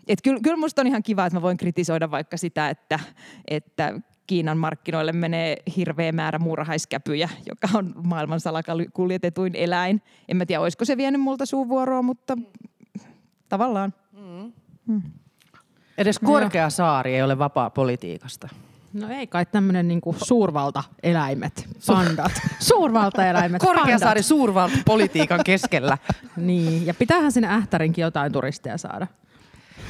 Et 0.09 0.19
kyllä, 0.23 0.41
kyllä 0.43 0.57
musta 0.57 0.83
on 0.83 0.87
ihan 0.87 1.03
kiva, 1.03 1.27
että 1.27 1.37
mä 1.37 1.43
voin 1.43 1.57
kritisoida 1.57 2.11
vaikka 2.11 2.37
sitä, 2.37 2.69
että, 2.69 3.01
että 3.49 4.01
Kiinan 4.33 4.59
markkinoille 4.59 5.13
menee 5.13 5.57
hirveä 5.77 6.13
määrä 6.13 6.39
muurahaiskäpyjä, 6.39 7.29
joka 7.47 7.79
on 7.79 7.95
maailman 8.05 8.41
salakuljetetuin 8.41 9.55
eläin. 9.55 10.03
En 10.29 10.37
mä 10.37 10.47
tiedä, 10.47 10.61
olisiko 10.61 10.85
se 10.85 10.97
vienyt 10.97 11.21
multa 11.21 11.47
suuvuoroa, 11.47 12.03
mutta 12.03 12.37
tavallaan. 13.49 13.95
Edes 15.99 16.19
Korkeasaari 16.19 17.15
ei 17.15 17.23
ole 17.23 17.39
vapaa 17.39 17.71
politiikasta. 17.71 18.49
No 18.93 19.09
ei 19.09 19.27
kai 19.27 19.47
tämmöinen 19.47 19.89
niinku 19.89 20.17
suurvaltaeläimet, 20.25 21.69
pandat. 21.87 22.33
Suurvaltaeläimet, 22.59 23.63
Korkeasaari 23.63 24.19
pandat. 24.19 24.27
suurvalta 24.27 24.79
politiikan 24.87 25.41
keskellä. 25.45 25.99
Niin, 26.37 26.87
ja 26.87 26.95
pitäähän 26.95 27.33
sinne 27.33 27.49
Ähtärinkin 27.49 28.03
jotain 28.03 28.33
turisteja 28.33 28.79
saada. 28.79 29.07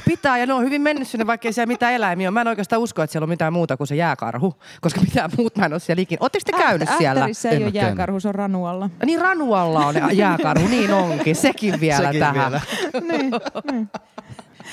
Pitää, 0.05 0.37
ja 0.37 0.45
ne 0.45 0.53
on 0.53 0.63
hyvin 0.63 0.81
mennyt 0.81 1.07
sinne, 1.07 1.27
vaikka 1.27 1.47
ei 1.47 1.53
siellä 1.53 1.67
mitään 1.67 1.93
eläimiä 1.93 2.27
ole. 2.29 2.33
Mä 2.33 2.41
en 2.41 2.47
oikeastaan 2.47 2.81
usko, 2.81 3.01
että 3.03 3.11
siellä 3.11 3.25
on 3.25 3.29
mitään 3.29 3.53
muuta 3.53 3.77
kuin 3.77 3.87
se 3.87 3.95
jääkarhu, 3.95 4.55
koska 4.81 5.01
mitään 5.01 5.29
muut 5.37 5.55
mä 5.57 5.65
en 5.65 5.73
ole 5.73 5.79
siellä 5.79 6.01
ikinä. 6.01 6.17
Oletteko 6.21 6.43
te 6.45 6.63
käynyt 6.63 6.87
Ähtä- 6.89 6.97
siellä? 6.97 7.19
Ähtärissä 7.21 7.49
En 7.49 7.53
ei 7.53 7.57
ole 7.57 7.65
ole 7.65 7.71
käynyt. 7.71 7.87
jääkarhu, 7.89 8.19
se 8.19 8.27
on 8.27 8.35
Ranualla. 8.35 8.89
Niin 9.05 9.21
Ranualla 9.21 9.85
on 9.85 9.95
jääkarhu, 10.17 10.67
niin 10.67 10.93
onkin. 10.93 11.35
Sekin 11.35 11.79
vielä 11.79 12.05
Sekin 12.05 12.19
tähän. 12.19 12.51
vielä. 12.51 12.61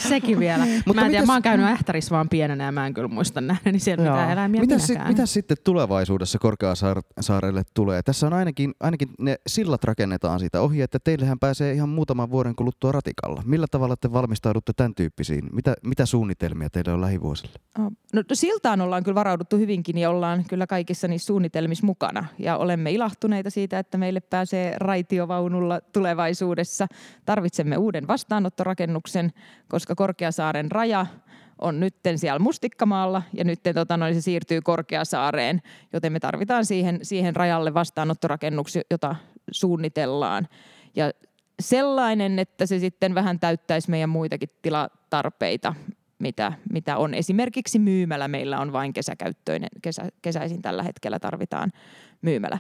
Sekin 0.09 0.39
vielä. 0.39 0.67
Mutta 0.87 0.95
mä 0.95 1.07
en 1.07 1.11
tiedä, 1.11 1.23
mitäs- 1.23 1.27
mä 1.27 1.33
oon 1.33 1.43
käynyt 1.43 1.67
Ähtärissä 1.67 2.11
vaan 2.15 2.29
pienenä 2.29 2.65
ja 2.65 2.73
mä 2.73 2.87
en 2.87 2.95
kyllä 2.95 3.09
muista 3.09 3.41
nähneeni 3.41 3.79
siellä 3.79 4.05
Joo. 4.05 4.15
mitään 4.15 4.31
eläimiä 4.33 4.61
Mitä, 4.61 4.79
sit, 4.79 4.89
minäkään. 4.89 5.09
mitä 5.09 5.27
sitten 5.27 5.57
tulevaisuudessa 5.65 6.39
Korkeasaarelle 6.39 7.63
tulee? 7.75 8.03
Tässä 8.03 8.27
on 8.27 8.33
ainakin, 8.33 8.75
ainakin 8.81 9.09
ne 9.19 9.37
sillat 9.47 9.85
rakennetaan 9.85 10.41
siitä 10.41 10.61
ohi, 10.61 10.83
että 10.83 10.99
teillähän 11.05 11.39
pääsee 11.39 11.73
ihan 11.73 11.89
muutaman 11.89 12.31
vuoden 12.31 12.55
kuluttua 12.57 12.93
ratikalla. 12.93 13.43
Millä 13.47 13.67
tavalla 13.71 13.97
te 13.97 14.13
valmistaudutte 14.13 14.73
tämän 14.77 14.95
tyyppisiin? 14.95 15.45
Mitä, 15.53 15.75
mitä 15.85 16.07
suunnitelmia 16.07 16.71
teillä 16.71 16.95
on 16.95 17.01
lähivuosille? 17.01 17.55
Oh. 17.79 17.93
No 18.13 18.23
siltaan 18.33 18.81
ollaan 18.81 19.05
kyllä 19.05 19.15
varauduttu 19.15 19.57
hyvinkin 19.57 19.99
ja 19.99 20.11
ollaan 20.11 20.45
kyllä 20.49 20.67
kaikissa 20.67 21.09
niissä 21.09 21.27
suunnitelmissa 21.27 21.87
mukana. 21.87 22.25
Ja 22.39 22.57
olemme 22.57 22.91
ilahtuneita 22.93 23.51
siitä, 23.51 23.79
että 23.79 23.99
meille 23.99 24.21
pääsee 24.21 24.75
raitiovaunulla 24.79 25.81
tulevaisuudessa. 25.93 26.87
Tarvitsemme 27.25 27.77
uuden 27.77 28.09
vastaanottorakennuksen, 28.09 29.33
koska 29.69 29.90
Korkeasaaren 29.97 30.71
raja 30.71 31.07
on 31.59 31.81
nytten 31.81 32.19
siellä 32.19 32.39
Mustikkamaalla 32.39 33.23
ja 33.33 33.45
nyt 33.45 33.61
tota, 33.75 33.97
noin, 33.97 34.15
se 34.15 34.21
siirtyy 34.21 34.61
Korkeasaareen, 34.61 35.63
joten 35.93 36.13
me 36.13 36.21
tarvitaan 36.21 36.65
siihen, 36.65 36.99
siihen 37.03 37.37
rajalle 37.37 37.75
vastaanottorakennuksia, 37.75 38.83
jota 38.91 39.17
suunnitellaan. 39.51 40.49
Ja 40.97 41.11
sellainen, 41.61 42.39
että 42.39 42.67
se 42.67 42.79
sitten 42.79 43.15
vähän 43.15 43.41
täyttäisi 43.41 43.91
meidän 43.91 44.11
muitakin 44.11 44.49
tilatarpeita, 44.63 45.75
mitä, 46.19 46.53
mitä 46.73 46.97
on. 46.97 47.15
Esimerkiksi 47.15 47.79
myymälä 47.79 48.29
meillä 48.29 48.61
on 48.61 48.73
vain 48.73 48.93
kesäkäyttöinen, 48.93 49.69
kesä, 49.83 50.09
kesäisin 50.23 50.63
tällä 50.63 50.83
hetkellä 50.83 51.19
tarvitaan 51.19 51.73
myymälä. 52.23 52.59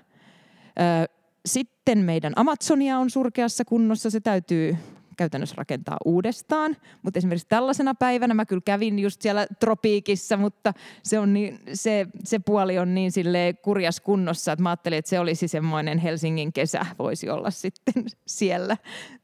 Sitten 1.47 1.99
meidän 1.99 2.33
Amazonia 2.37 2.99
on 2.99 3.11
surkeassa 3.11 3.65
kunnossa, 3.65 4.11
se 4.11 4.21
täytyy 4.21 4.77
käytännössä 5.21 5.55
rakentaa 5.59 5.97
uudestaan. 6.05 6.77
Mutta 7.03 7.19
esimerkiksi 7.19 7.49
tällaisena 7.49 7.95
päivänä 7.95 8.35
mä 8.35 8.45
kyllä 8.45 8.63
kävin 8.65 8.99
just 8.99 9.23
siellä 9.23 9.47
tropiikissa, 9.61 10.37
mutta 10.37 10.73
se, 11.03 11.19
on 11.19 11.33
niin, 11.33 11.61
se, 11.73 12.07
se 12.25 12.39
puoli 12.39 12.79
on 12.79 12.95
niin 12.95 13.13
sille 13.13 13.55
kurjas 13.63 14.01
kunnossa, 14.01 14.53
että 14.53 14.63
mä 14.63 14.69
ajattelin, 14.69 14.99
että 14.99 15.09
se 15.09 15.21
olisi 15.21 15.49
semmoinen 15.49 15.99
Helsingin 15.99 16.53
kesä 16.53 16.87
voisi 16.99 17.31
olla 17.31 17.51
sitten 17.51 18.05
siellä 18.27 18.77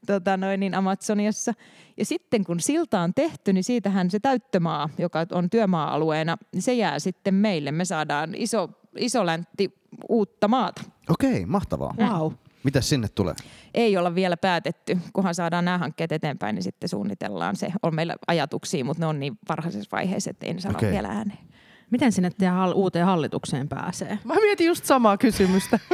tota 0.07 0.37
noin, 0.37 0.59
niin 0.59 0.75
Amazoniassa. 0.75 1.53
Ja 1.97 2.05
sitten 2.05 2.43
kun 2.43 2.59
silta 2.59 3.01
on 3.01 3.13
tehty, 3.13 3.53
niin 3.53 3.63
siitähän 3.63 4.11
se 4.11 4.19
täyttömaa, 4.19 4.89
joka 4.97 5.25
on 5.31 5.49
työmaa-alueena, 5.49 6.37
niin 6.53 6.61
se 6.61 6.73
jää 6.73 6.99
sitten 6.99 7.33
meille. 7.33 7.71
Me 7.71 7.85
saadaan 7.85 8.35
iso, 8.35 8.69
iso 8.97 9.25
läntti 9.25 9.73
uutta 10.09 10.47
maata. 10.47 10.81
Okei, 11.09 11.45
mahtavaa. 11.45 11.95
Wow. 11.99 12.31
Mitäs 12.67 12.89
sinne 12.89 13.07
tulee? 13.15 13.33
Ei 13.73 13.97
olla 13.97 14.15
vielä 14.15 14.37
päätetty. 14.37 14.97
Kunhan 15.13 15.35
saadaan 15.35 15.65
nämä 15.65 15.77
hankkeet 15.77 16.11
eteenpäin, 16.11 16.55
niin 16.55 16.63
sitten 16.63 16.89
suunnitellaan 16.89 17.55
se. 17.55 17.67
On 17.83 17.95
meillä 17.95 18.15
ajatuksia, 18.27 18.85
mutta 18.85 19.03
ne 19.03 19.07
on 19.07 19.19
niin 19.19 19.37
varhaisessa 19.49 19.89
vaiheessa, 19.91 20.29
että 20.29 20.45
en 20.45 20.61
sano 20.61 20.77
Okei. 20.77 20.91
vielä 20.91 21.07
ääneen. 21.07 21.39
Miten 21.91 22.11
sinne 22.11 22.29
teidän 22.37 22.73
uuteen 22.73 23.05
hallitukseen 23.05 23.69
pääsee? 23.69 24.19
Mä 24.23 24.33
mietin 24.35 24.67
just 24.67 24.85
samaa 24.85 25.17
kysymystä. 25.17 25.79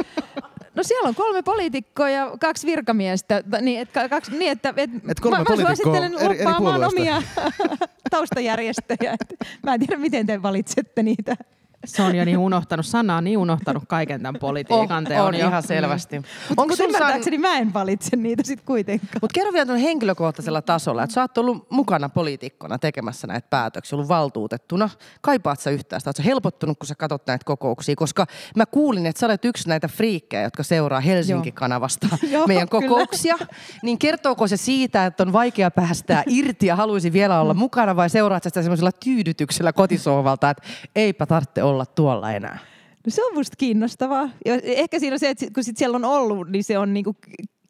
No 0.74 0.82
siellä 0.82 1.08
on 1.08 1.14
kolme 1.14 1.42
poliitikkoa 1.42 2.10
ja 2.10 2.36
kaksi 2.40 2.66
virkamiestä. 2.66 3.42
Niin, 3.60 3.80
et, 3.80 3.92
ka- 3.92 4.08
kaksi, 4.08 4.30
niin 4.38 4.50
että, 4.50 4.74
et, 4.76 4.90
Et 5.08 5.20
kolme 5.20 5.36
mä, 5.36 5.40
mä 5.40 5.44
poliitikkoa 5.44 5.94
suosittelen 5.94 6.14
eri- 6.18 6.40
eri 6.40 6.84
omia 6.86 7.22
taustajärjestöjä. 8.10 9.12
Et 9.12 9.34
mä 9.62 9.74
en 9.74 9.80
tiedä, 9.80 9.96
miten 9.96 10.26
te 10.26 10.42
valitsette 10.42 11.02
niitä. 11.02 11.36
Se 11.84 12.02
on 12.02 12.14
jo 12.14 12.24
niin 12.24 12.38
unohtanut, 12.38 12.86
Sanna 12.86 13.16
on 13.16 13.24
niin 13.24 13.38
unohtanut 13.38 13.82
kaiken 13.88 14.22
tämän 14.22 14.40
politiikan 14.40 14.96
on, 14.98 15.04
teon 15.04 15.26
on 15.26 15.34
jo. 15.34 15.46
ihan 15.46 15.62
selvästi. 15.62 16.16
Mutta 16.18 16.62
Onko 16.62 16.76
sun 16.76 16.86
ymmärtääkseni 16.86 17.38
mä 17.38 17.58
en 17.58 17.74
valitse 17.74 18.16
niitä 18.16 18.42
sitten 18.46 18.66
kuitenkaan. 18.66 19.18
Mutta 19.20 19.34
kerro 19.34 19.52
vielä 19.52 19.66
tuon 19.66 19.78
henkilökohtaisella 19.78 20.62
tasolla, 20.62 21.02
että 21.02 21.14
sä 21.14 21.20
oot 21.20 21.38
ollut 21.38 21.70
mukana 21.70 22.08
poliitikkona 22.08 22.78
tekemässä 22.78 23.26
näitä 23.26 23.48
päätöksiä, 23.50 23.96
ollut 23.96 24.08
valtuutettuna. 24.08 24.90
Kaipaat 25.20 25.60
sä 25.60 25.70
yhtään 25.70 26.00
sitä? 26.00 26.08
Oot 26.08 26.16
sä 26.16 26.22
helpottunut, 26.22 26.78
kun 26.78 26.86
sä 26.86 26.94
katsot 26.94 27.26
näitä 27.26 27.44
kokouksia? 27.44 27.96
Koska 27.96 28.26
mä 28.56 28.66
kuulin, 28.66 29.06
että 29.06 29.20
sä 29.20 29.26
olet 29.26 29.44
yksi 29.44 29.68
näitä 29.68 29.88
friikkejä, 29.88 30.42
jotka 30.42 30.62
seuraa 30.62 31.00
Helsinki-kanavasta 31.00 32.08
Joo, 32.30 32.46
meidän 32.46 32.68
kyllä. 32.68 32.88
kokouksia. 32.88 33.36
Niin 33.82 33.98
kertooko 33.98 34.48
se 34.48 34.56
siitä, 34.56 35.06
että 35.06 35.22
on 35.22 35.32
vaikea 35.32 35.70
päästää 35.70 36.22
irti 36.38 36.66
ja 36.66 36.76
haluaisi 36.76 37.12
vielä 37.12 37.40
olla 37.40 37.54
mukana 37.54 37.96
vai 37.96 38.10
seuraat 38.10 38.42
sä 38.42 38.50
sitä 38.50 38.62
semmoisella 38.62 38.92
tyydytyksellä 38.92 39.72
kotisohvalta, 39.72 40.50
että 40.50 40.62
eipä 40.96 41.26
tarvitse 41.26 41.62
olla 41.62 41.73
tuolla 41.86 42.32
enää? 42.32 42.58
No 43.06 43.10
se 43.10 43.24
on 43.24 43.34
musta 43.34 43.56
kiinnostavaa. 43.56 44.30
Ja 44.44 44.54
ehkä 44.62 44.98
siinä 44.98 45.14
on 45.14 45.18
se, 45.18 45.30
että 45.30 45.46
kun 45.54 45.64
sit 45.64 45.76
siellä 45.76 45.96
on 45.96 46.04
ollut, 46.04 46.48
niin 46.48 46.64
se 46.64 46.78
on 46.78 46.94
niinku 46.94 47.16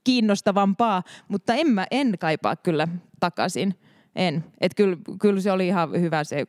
kiinnostavampaa. 0.05 1.03
Mutta 1.29 1.55
en, 1.55 1.71
mä, 1.71 1.87
en 1.91 2.15
kaipaa 2.19 2.57
kyllä 2.57 2.89
takaisin. 3.21 3.75
En. 4.17 4.45
Et 4.61 4.75
kyllä, 4.75 4.97
kyllä 5.21 5.41
se 5.41 5.53
oli 5.53 5.67
ihan 5.67 6.01
hyvä 6.01 6.25
se 6.25 6.47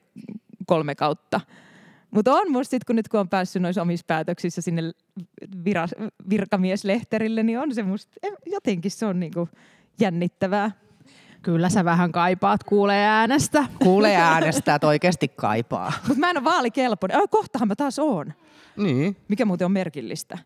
kolme 0.65 0.95
kautta. 0.95 1.41
Mutta 2.11 2.33
on 2.33 2.51
musta 2.51 2.71
sit, 2.71 2.83
kun 2.83 2.95
nyt 2.95 3.07
kun 3.07 3.19
on 3.19 3.29
päässyt 3.29 3.61
noissa 3.61 3.81
omissa 3.81 4.05
päätöksissä 4.07 4.61
sinne 4.61 4.81
vira, 5.65 5.87
virkamieslehterille, 6.29 7.43
niin 7.43 7.59
on 7.59 7.75
se 7.75 7.83
musta, 7.83 8.13
en- 8.23 8.37
jotenkin 8.45 8.91
se 8.91 9.05
on 9.05 9.19
niinku 9.19 9.49
jännittävää. 9.99 10.71
Kyllä 11.45 11.69
sä 11.69 11.86
vähän 11.86 12.12
kaipaat 12.12 12.63
kuulee 12.63 13.05
äänestä. 13.05 13.65
Kuulee 13.84 14.15
äänestää, 14.15 14.75
että 14.75 14.88
oikeasti 14.88 15.27
kaipaa. 15.27 15.93
Mutta 16.08 16.19
mä 16.19 16.29
en 16.29 16.38
ole 16.38 16.43
vaalikelpoinen. 16.43 17.17
Oh, 17.17 17.29
kohtahan 17.29 17.67
mä 17.67 17.75
taas 17.75 17.99
oon. 17.99 18.34
Niin, 18.77 19.17
Mikä 19.27 19.45
muuten 19.45 19.65
on 19.65 19.71
merkillistä? 19.71 20.38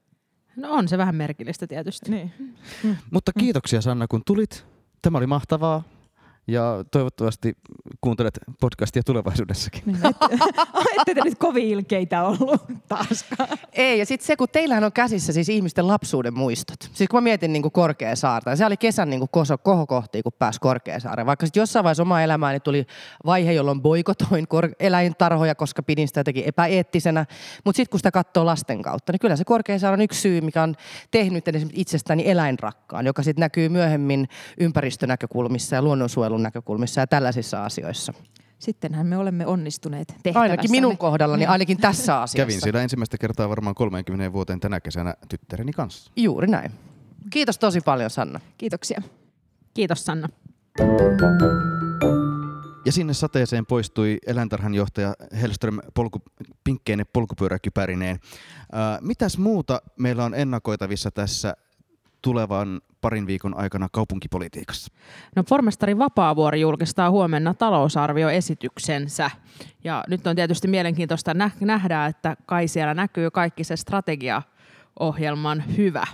No 0.56 0.72
on 0.72 0.88
se 0.88 0.98
vähän 0.98 1.16
merkillistä 1.16 1.68
tietysti. 1.68 2.12
Niin. 2.12 2.34
mutta 3.12 3.32
kiitoksia 3.40 3.82
Sanna 3.82 4.08
kun 4.08 4.22
tulit. 4.26 4.66
Tämä 5.02 5.18
oli 5.18 5.28
mahtavaa 5.28 5.84
ja 6.52 6.86
toivottavasti 6.92 7.58
kuuntelet 8.02 8.40
podcastia 8.62 9.04
tulevaisuudessakin. 9.04 9.84
Niin, 9.86 9.98
ette 11.00 11.16
te 11.16 11.22
nyt 11.24 11.38
kovin 11.40 11.68
ilkeitä 11.68 12.24
ollut 12.24 12.62
taaskaan. 12.88 13.50
Ei, 13.74 14.00
ja 14.00 14.06
sitten 14.06 14.28
se, 14.28 14.36
kun 14.36 14.48
teillähän 14.52 14.84
on 14.84 14.92
käsissä 14.92 15.34
siis 15.34 15.50
ihmisten 15.50 15.88
lapsuuden 15.88 16.34
muistot. 16.34 16.90
Siis 16.94 17.10
kun 17.10 17.18
mä 17.18 17.22
mietin 17.22 17.54
niin 17.54 17.72
Korkeasaarta, 17.72 18.56
se 18.56 18.66
oli 18.66 18.78
kesän 18.78 19.10
niin 19.10 19.30
koso, 19.32 19.58
kohokohtia, 19.58 20.24
kun 20.24 20.32
pääsi 20.40 20.60
Korkeasaareen. 20.60 21.26
Vaikka 21.26 21.46
sitten 21.46 21.62
jossain 21.62 21.84
vaiheessa 21.84 22.04
omaa 22.04 22.24
elämääni 22.24 22.60
tuli 22.60 22.88
vaihe, 23.26 23.54
jolloin 23.54 23.82
boikotoin 23.82 24.48
kor- 24.48 24.76
eläintarhoja, 24.80 25.56
koska 25.56 25.84
pidin 25.84 26.08
sitä 26.08 26.20
jotenkin 26.20 26.44
epäeettisenä. 26.46 27.26
Mutta 27.66 27.78
sitten 27.78 27.92
kun 27.92 28.00
sitä 28.00 28.12
katsoo 28.12 28.46
lasten 28.46 28.82
kautta, 28.82 29.12
niin 29.12 29.20
kyllä 29.20 29.36
se 29.36 29.44
Korkeasaari 29.46 29.94
on 29.94 30.02
yksi 30.02 30.22
syy, 30.22 30.42
mikä 30.42 30.64
on 30.64 30.76
tehnyt 31.12 31.46
itsestäni 31.74 32.30
eläinrakkaan, 32.30 33.06
joka 33.06 33.24
sitten 33.24 33.42
näkyy 33.42 33.70
myöhemmin 33.70 34.28
ympäristönäkökulmissa 34.60 35.76
ja 35.76 35.82
luonnonsuojelun 35.82 36.39
näkökulmissa 36.44 37.02
ja 37.02 37.08
tällaisissa 37.08 37.66
asioissa. 37.66 38.14
Sittenhän 38.60 39.08
me 39.08 39.18
olemme 39.18 39.46
onnistuneet 39.46 40.08
tehtävässämme. 40.08 40.42
Ainakin 40.42 40.72
minun 40.72 40.98
kohdallani, 40.98 41.46
ainakin 41.46 41.78
tässä 41.78 42.16
asiassa. 42.22 42.38
Kävin 42.38 42.62
siellä 42.62 42.82
ensimmäistä 42.82 43.18
kertaa 43.18 43.50
varmaan 43.50 43.76
30 43.76 44.34
vuoteen 44.34 44.60
tänä 44.60 44.80
kesänä 44.80 45.14
tyttäreni 45.30 45.74
kanssa. 45.74 46.12
Juuri 46.16 46.48
näin. 46.48 46.72
Kiitos 47.30 47.60
tosi 47.60 47.82
paljon, 47.82 48.10
Sanna. 48.10 48.40
Kiitoksia. 48.58 49.02
Kiitos 49.74 50.06
Sanna. 50.06 50.30
Ja 52.86 52.92
sinne 52.92 53.14
sateeseen 53.14 53.66
poistui 53.66 54.18
eläintarhanjohtaja 54.28 55.14
Hellström 55.42 55.80
polku, 55.94 56.22
pinkkeinen 56.64 57.06
polkupyöräkypärineen. 57.14 58.20
Ää, 58.72 59.00
mitäs 59.02 59.38
muuta 59.38 59.82
meillä 60.00 60.26
on 60.26 60.36
ennakoitavissa 60.36 61.12
tässä 61.12 61.56
tulevan 62.22 62.82
parin 63.02 63.28
viikon 63.28 63.58
aikana 63.58 63.88
kaupunkipolitiikassa? 63.92 64.92
No 65.36 65.44
pormestari 65.44 65.98
Vapaavuori 65.98 66.62
julkistaa 66.62 67.12
huomenna 67.12 67.54
talousarvioesityksensä. 67.54 69.32
Ja 69.84 70.04
nyt 70.08 70.28
on 70.28 70.36
tietysti 70.36 70.68
mielenkiintoista 70.68 71.34
nä- 71.34 71.52
nähdä, 71.60 72.06
että 72.06 72.38
kai 72.46 72.68
siellä 72.68 72.94
näkyy 72.94 73.32
kaikki 73.32 73.64
se 73.64 73.76
strategiaohjelman 73.78 75.64
hyvä. 75.78 76.08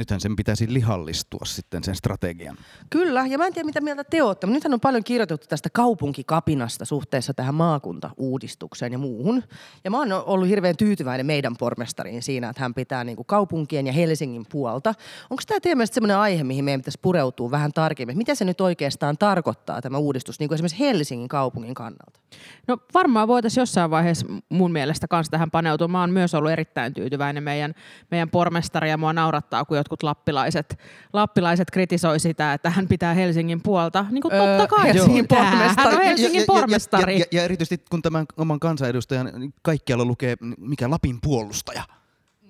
Nythän 0.00 0.20
sen 0.20 0.36
pitäisi 0.36 0.72
lihallistua 0.72 1.40
sitten 1.44 1.84
sen 1.84 1.94
strategian. 1.94 2.56
Kyllä, 2.90 3.26
ja 3.26 3.38
mä 3.38 3.46
en 3.46 3.52
tiedä 3.52 3.66
mitä 3.66 3.80
mieltä 3.80 4.04
te 4.04 4.22
olette, 4.22 4.46
mutta 4.46 4.56
nythän 4.56 4.74
on 4.74 4.80
paljon 4.80 5.04
kirjoitettu 5.04 5.46
tästä 5.46 5.70
kaupunkikapinasta 5.70 6.84
suhteessa 6.84 7.34
tähän 7.34 7.54
maakuntauudistukseen 7.54 8.92
ja 8.92 8.98
muuhun. 8.98 9.42
Ja 9.84 9.90
mä 9.90 9.98
oon 9.98 10.12
ollut 10.12 10.48
hirveän 10.48 10.76
tyytyväinen 10.76 11.26
meidän 11.26 11.56
pormestariin 11.56 12.22
siinä, 12.22 12.48
että 12.48 12.62
hän 12.62 12.74
pitää 12.74 13.04
niin 13.04 13.16
kuin 13.16 13.26
kaupunkien 13.26 13.86
ja 13.86 13.92
Helsingin 13.92 14.46
puolta. 14.52 14.94
Onko 15.30 15.42
tämä 15.46 15.60
teidän 15.60 15.78
mielestä 15.78 15.94
sellainen 15.94 16.16
aihe, 16.16 16.44
mihin 16.44 16.64
meidän 16.64 16.80
pitäisi 16.80 16.98
pureutua 17.02 17.50
vähän 17.50 17.72
tarkemmin? 17.72 18.18
Mitä 18.18 18.34
se 18.34 18.44
nyt 18.44 18.60
oikeastaan 18.60 19.18
tarkoittaa 19.18 19.82
tämä 19.82 19.98
uudistus 19.98 20.40
niin 20.40 20.48
kuin 20.48 20.56
esimerkiksi 20.56 20.78
Helsingin 20.78 21.28
kaupungin 21.28 21.74
kannalta? 21.74 22.20
No 22.66 22.78
varmaan 22.94 23.28
voitaisiin 23.28 23.62
jossain 23.62 23.90
vaiheessa 23.90 24.26
mun 24.48 24.72
mielestä 24.72 25.08
kanssa 25.08 25.30
tähän 25.30 25.50
paneutua. 25.50 25.88
Mä 25.88 26.00
oon 26.00 26.10
myös 26.10 26.34
ollut 26.34 26.50
erittäin 26.50 26.94
tyytyväinen 26.94 27.42
meidän, 27.42 27.74
meidän 28.10 28.30
pormestari 28.30 28.90
ja 28.90 28.96
mua 28.96 29.12
naurattaa, 29.12 29.64
kun 29.64 29.76
jotkut 29.76 29.89
lappilaiset, 30.02 30.78
lappilaiset 31.12 31.70
kritisoi 31.70 32.20
sitä, 32.20 32.52
että 32.52 32.70
hän 32.70 32.88
pitää 32.88 33.14
Helsingin 33.14 33.62
puolta. 33.62 34.06
Niin 34.10 34.22
kuin 34.22 34.34
Öö, 34.34 34.58
totta 34.58 34.76
kai 34.76 34.86
Helsingin 34.86 35.28
pormestari. 35.28 35.90
Hän 35.90 35.98
on 35.98 36.04
Helsingin 36.04 36.44
pormestari. 36.46 37.12
Ja, 37.12 37.18
ja, 37.18 37.24
ja, 37.32 37.38
ja 37.38 37.44
erityisesti 37.44 37.84
kun 37.90 38.02
tämän 38.02 38.26
oman 38.36 38.60
kansanedustajan 38.60 39.32
niin 39.38 39.54
kaikkialla 39.62 40.04
lukee, 40.04 40.36
mikä 40.58 40.90
Lapin 40.90 41.18
puolustaja. 41.22 41.82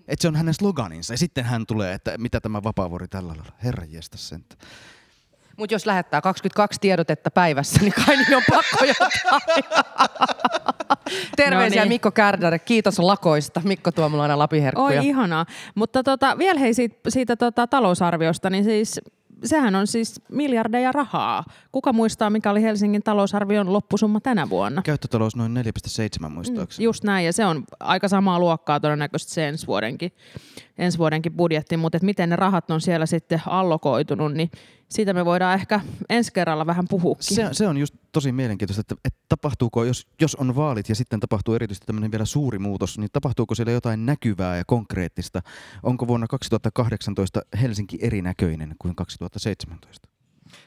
Että 0.09 0.23
se 0.23 0.29
on 0.29 0.37
hänen 0.37 0.55
sloganinsa. 0.55 1.13
Ja 1.13 1.19
sitten 1.19 1.45
hän 1.45 1.67
tulee, 1.67 1.95
että 1.95 2.19
mitä 2.19 2.41
tämä 2.41 2.63
vapaavuori 2.63 3.09
tällä 3.09 3.29
lailla. 3.29 3.53
Herra 3.65 3.85
jestas 3.85 4.29
sen. 4.29 4.45
Mutta 5.57 5.75
jos 5.75 5.87
lähettää 5.87 6.21
22 6.21 6.81
tiedotetta 6.81 7.31
päivässä, 7.31 7.81
niin 7.81 7.93
kai 8.07 8.17
niin 8.17 8.37
on 8.37 8.43
pakko 8.51 8.85
jotain. 8.85 9.11
Terveisiä 11.37 11.81
No 11.81 11.85
niin. 11.85 11.89
Mikko 11.89 12.11
Kärdär, 12.11 12.59
kiitos 12.59 12.99
lakoista. 12.99 13.61
Mikko 13.65 13.93
tuo 13.93 14.09
mulla 14.09 14.23
aina 14.23 14.39
lapiherkkuja. 14.39 15.01
Oi 15.01 15.07
ihanaa. 15.07 15.47
Mutta 15.75 16.03
tota, 16.03 16.39
vielä 16.39 16.61
hei 16.61 16.75
siitä, 16.75 16.97
siitä 17.09 17.37
tota, 17.37 17.67
talousarviosta, 17.67 18.51
niin 18.51 18.65
siis 18.65 19.01
sehän 19.45 19.75
on 19.75 19.87
siis 19.87 20.21
miljardeja 20.33 20.93
rahaa. 20.93 21.45
Kuka 21.73 21.93
muistaa, 21.93 22.31
mikä 22.31 22.51
oli 22.51 22.63
Helsingin 22.63 23.03
talousarvion 23.03 23.73
loppusumma 23.73 24.21
tänä 24.21 24.51
vuonna? 24.51 24.83
Käyttötalous 24.83 25.37
noin 25.37 25.57
4,7 26.23 26.29
muistaakseni. 26.29 26.85
Just 26.85 27.05
näin, 27.05 27.27
ja 27.27 27.33
se 27.33 27.45
on 27.45 27.65
aika 27.81 28.09
samaa 28.09 28.39
luokkaa 28.39 28.81
todennäköisesti 28.81 29.35
se 29.35 29.49
ensi 29.49 29.67
vuodenkin, 29.67 30.13
ensi 30.79 30.99
vuodenkin 30.99 31.33
budjetti, 31.33 31.77
mutta 31.77 31.97
et 31.97 32.03
miten 32.03 32.29
ne 32.31 32.37
rahat 32.37 32.71
on 32.71 32.81
siellä 32.81 33.07
sitten 33.07 33.43
allokoitunut, 33.47 34.33
niin 34.33 34.51
siitä 34.91 35.13
me 35.13 35.25
voidaan 35.25 35.55
ehkä 35.55 35.81
ensi 36.09 36.33
kerralla 36.33 36.67
vähän 36.67 36.87
puhuakin. 36.89 37.37
Se, 37.37 37.49
se 37.53 37.67
on 37.67 37.77
just 37.77 37.95
tosi 38.13 38.33
mielenkiintoista, 38.33 38.81
että, 38.81 38.95
että 39.05 39.21
tapahtuuko, 39.29 39.85
jos, 39.85 40.07
jos 40.21 40.35
on 40.35 40.57
vaalit 40.57 40.89
ja 40.89 40.95
sitten 40.95 41.21
tapahtuu 41.21 41.55
erityisesti 41.55 41.87
tämmöinen 41.87 42.11
vielä 42.11 42.25
suuri 42.25 42.59
muutos, 42.59 42.99
niin 42.99 43.11
tapahtuuko 43.13 43.55
siellä 43.55 43.73
jotain 43.73 44.07
näkyvää 44.07 44.57
ja 44.57 44.65
konkreettista? 44.67 45.43
Onko 45.83 46.07
vuonna 46.07 46.27
2018 46.27 47.43
Helsinki 47.61 47.99
erinäköinen 48.01 48.75
kuin 48.79 48.97
2017? 48.97 50.09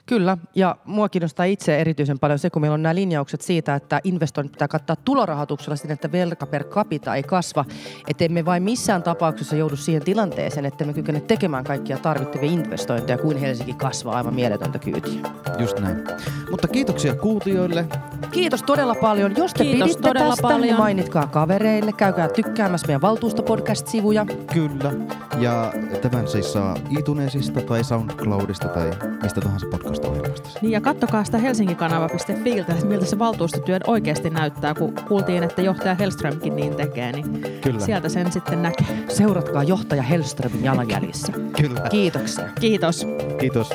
Kyllä, 0.06 0.38
ja 0.56 0.76
mua 0.86 1.10
kiinnostaa 1.10 1.46
itse 1.46 1.78
erityisen 1.78 2.20
paljon 2.20 2.40
se, 2.40 2.50
kun 2.50 2.62
meillä 2.62 2.74
on 2.74 2.84
nämä 2.84 2.96
linjaukset 2.96 3.42
siitä, 3.42 3.76
että 3.76 4.02
investoinnit 4.04 4.52
pitää 4.52 4.68
kattaa 4.68 4.96
tulorahoituksella 4.96 5.76
siten, 5.76 5.92
että 5.92 6.12
velka 6.12 6.46
per 6.46 6.64
capita 6.64 7.16
ei 7.16 7.24
kasva. 7.24 7.66
Että 8.08 8.26
emme 8.26 8.46
vain 8.46 8.64
missään 8.64 9.04
tapauksessa 9.04 9.56
joudu 9.56 9.76
siihen 9.76 10.04
tilanteeseen, 10.04 10.66
että 10.66 10.86
me 10.86 10.94
kykene 10.94 11.22
tekemään 11.22 11.64
kaikkia 11.64 11.98
tarvittavia 11.98 12.52
investointeja, 12.52 13.18
kuin 13.18 13.38
Helsinki 13.38 13.74
kasvaa 13.74 14.16
aivan 14.16 14.34
mieletöntä 14.34 14.80
kyytiä. 14.80 15.22
Just 15.60 15.80
näin. 15.80 16.04
Mutta 16.52 16.68
kiitoksia 16.68 17.16
kuulijoille. 17.16 17.86
Kiitos 18.32 18.64
todella 18.64 18.96
paljon. 18.96 19.34
Jos 19.38 19.54
te 19.54 19.64
Kiitos 19.64 19.88
piditte 19.88 20.08
todella 20.08 20.30
tästä, 20.30 20.48
niin 20.48 20.60
paljon. 20.60 20.78
mainitkaa 20.78 21.28
kavereille. 21.28 21.92
Käykää 21.94 22.30
tykkäämässä 22.30 22.88
meidän 22.88 23.02
valtuustopodcast-sivuja. 23.02 24.26
Kyllä. 24.54 24.92
Ja 25.40 25.74
tämän 26.02 26.28
siis 26.28 26.54
saa 26.54 26.76
iTunesista 27.00 27.62
tai 27.62 27.84
SoundCloudista 27.84 28.68
tai 28.68 28.92
mistä 29.24 29.42
tahansa 29.42 29.68
podcast-ohjelmasta. 29.94 30.60
Niin 30.62 30.72
ja 30.72 30.82
kattokaa 30.82 31.24
sitä 31.24 31.38
helsinkikanava.filtä, 31.38 32.74
että 32.74 32.86
miltä 32.86 33.06
se 33.06 33.20
valtuustotyö 33.20 33.80
oikeasti 33.88 34.30
näyttää, 34.30 34.74
kun 34.74 34.94
kuultiin, 35.08 35.44
että 35.44 35.62
johtaja 35.62 35.96
Hellströmkin 35.96 36.56
niin 36.56 36.76
tekee, 36.76 37.12
niin 37.12 37.42
Kyllä. 37.62 37.80
sieltä 37.80 38.10
sen 38.10 38.32
sitten 38.32 38.62
näkee. 38.62 38.88
Seuratkaa 39.08 39.64
johtaja 39.64 40.04
Hellströmin 40.04 40.64
jalanjäljissä. 40.64 41.34
Kyllä. 41.62 41.90
Kiitoksia. 41.90 42.50
Kiitos. 42.60 43.08
Kiitos. 43.40 43.70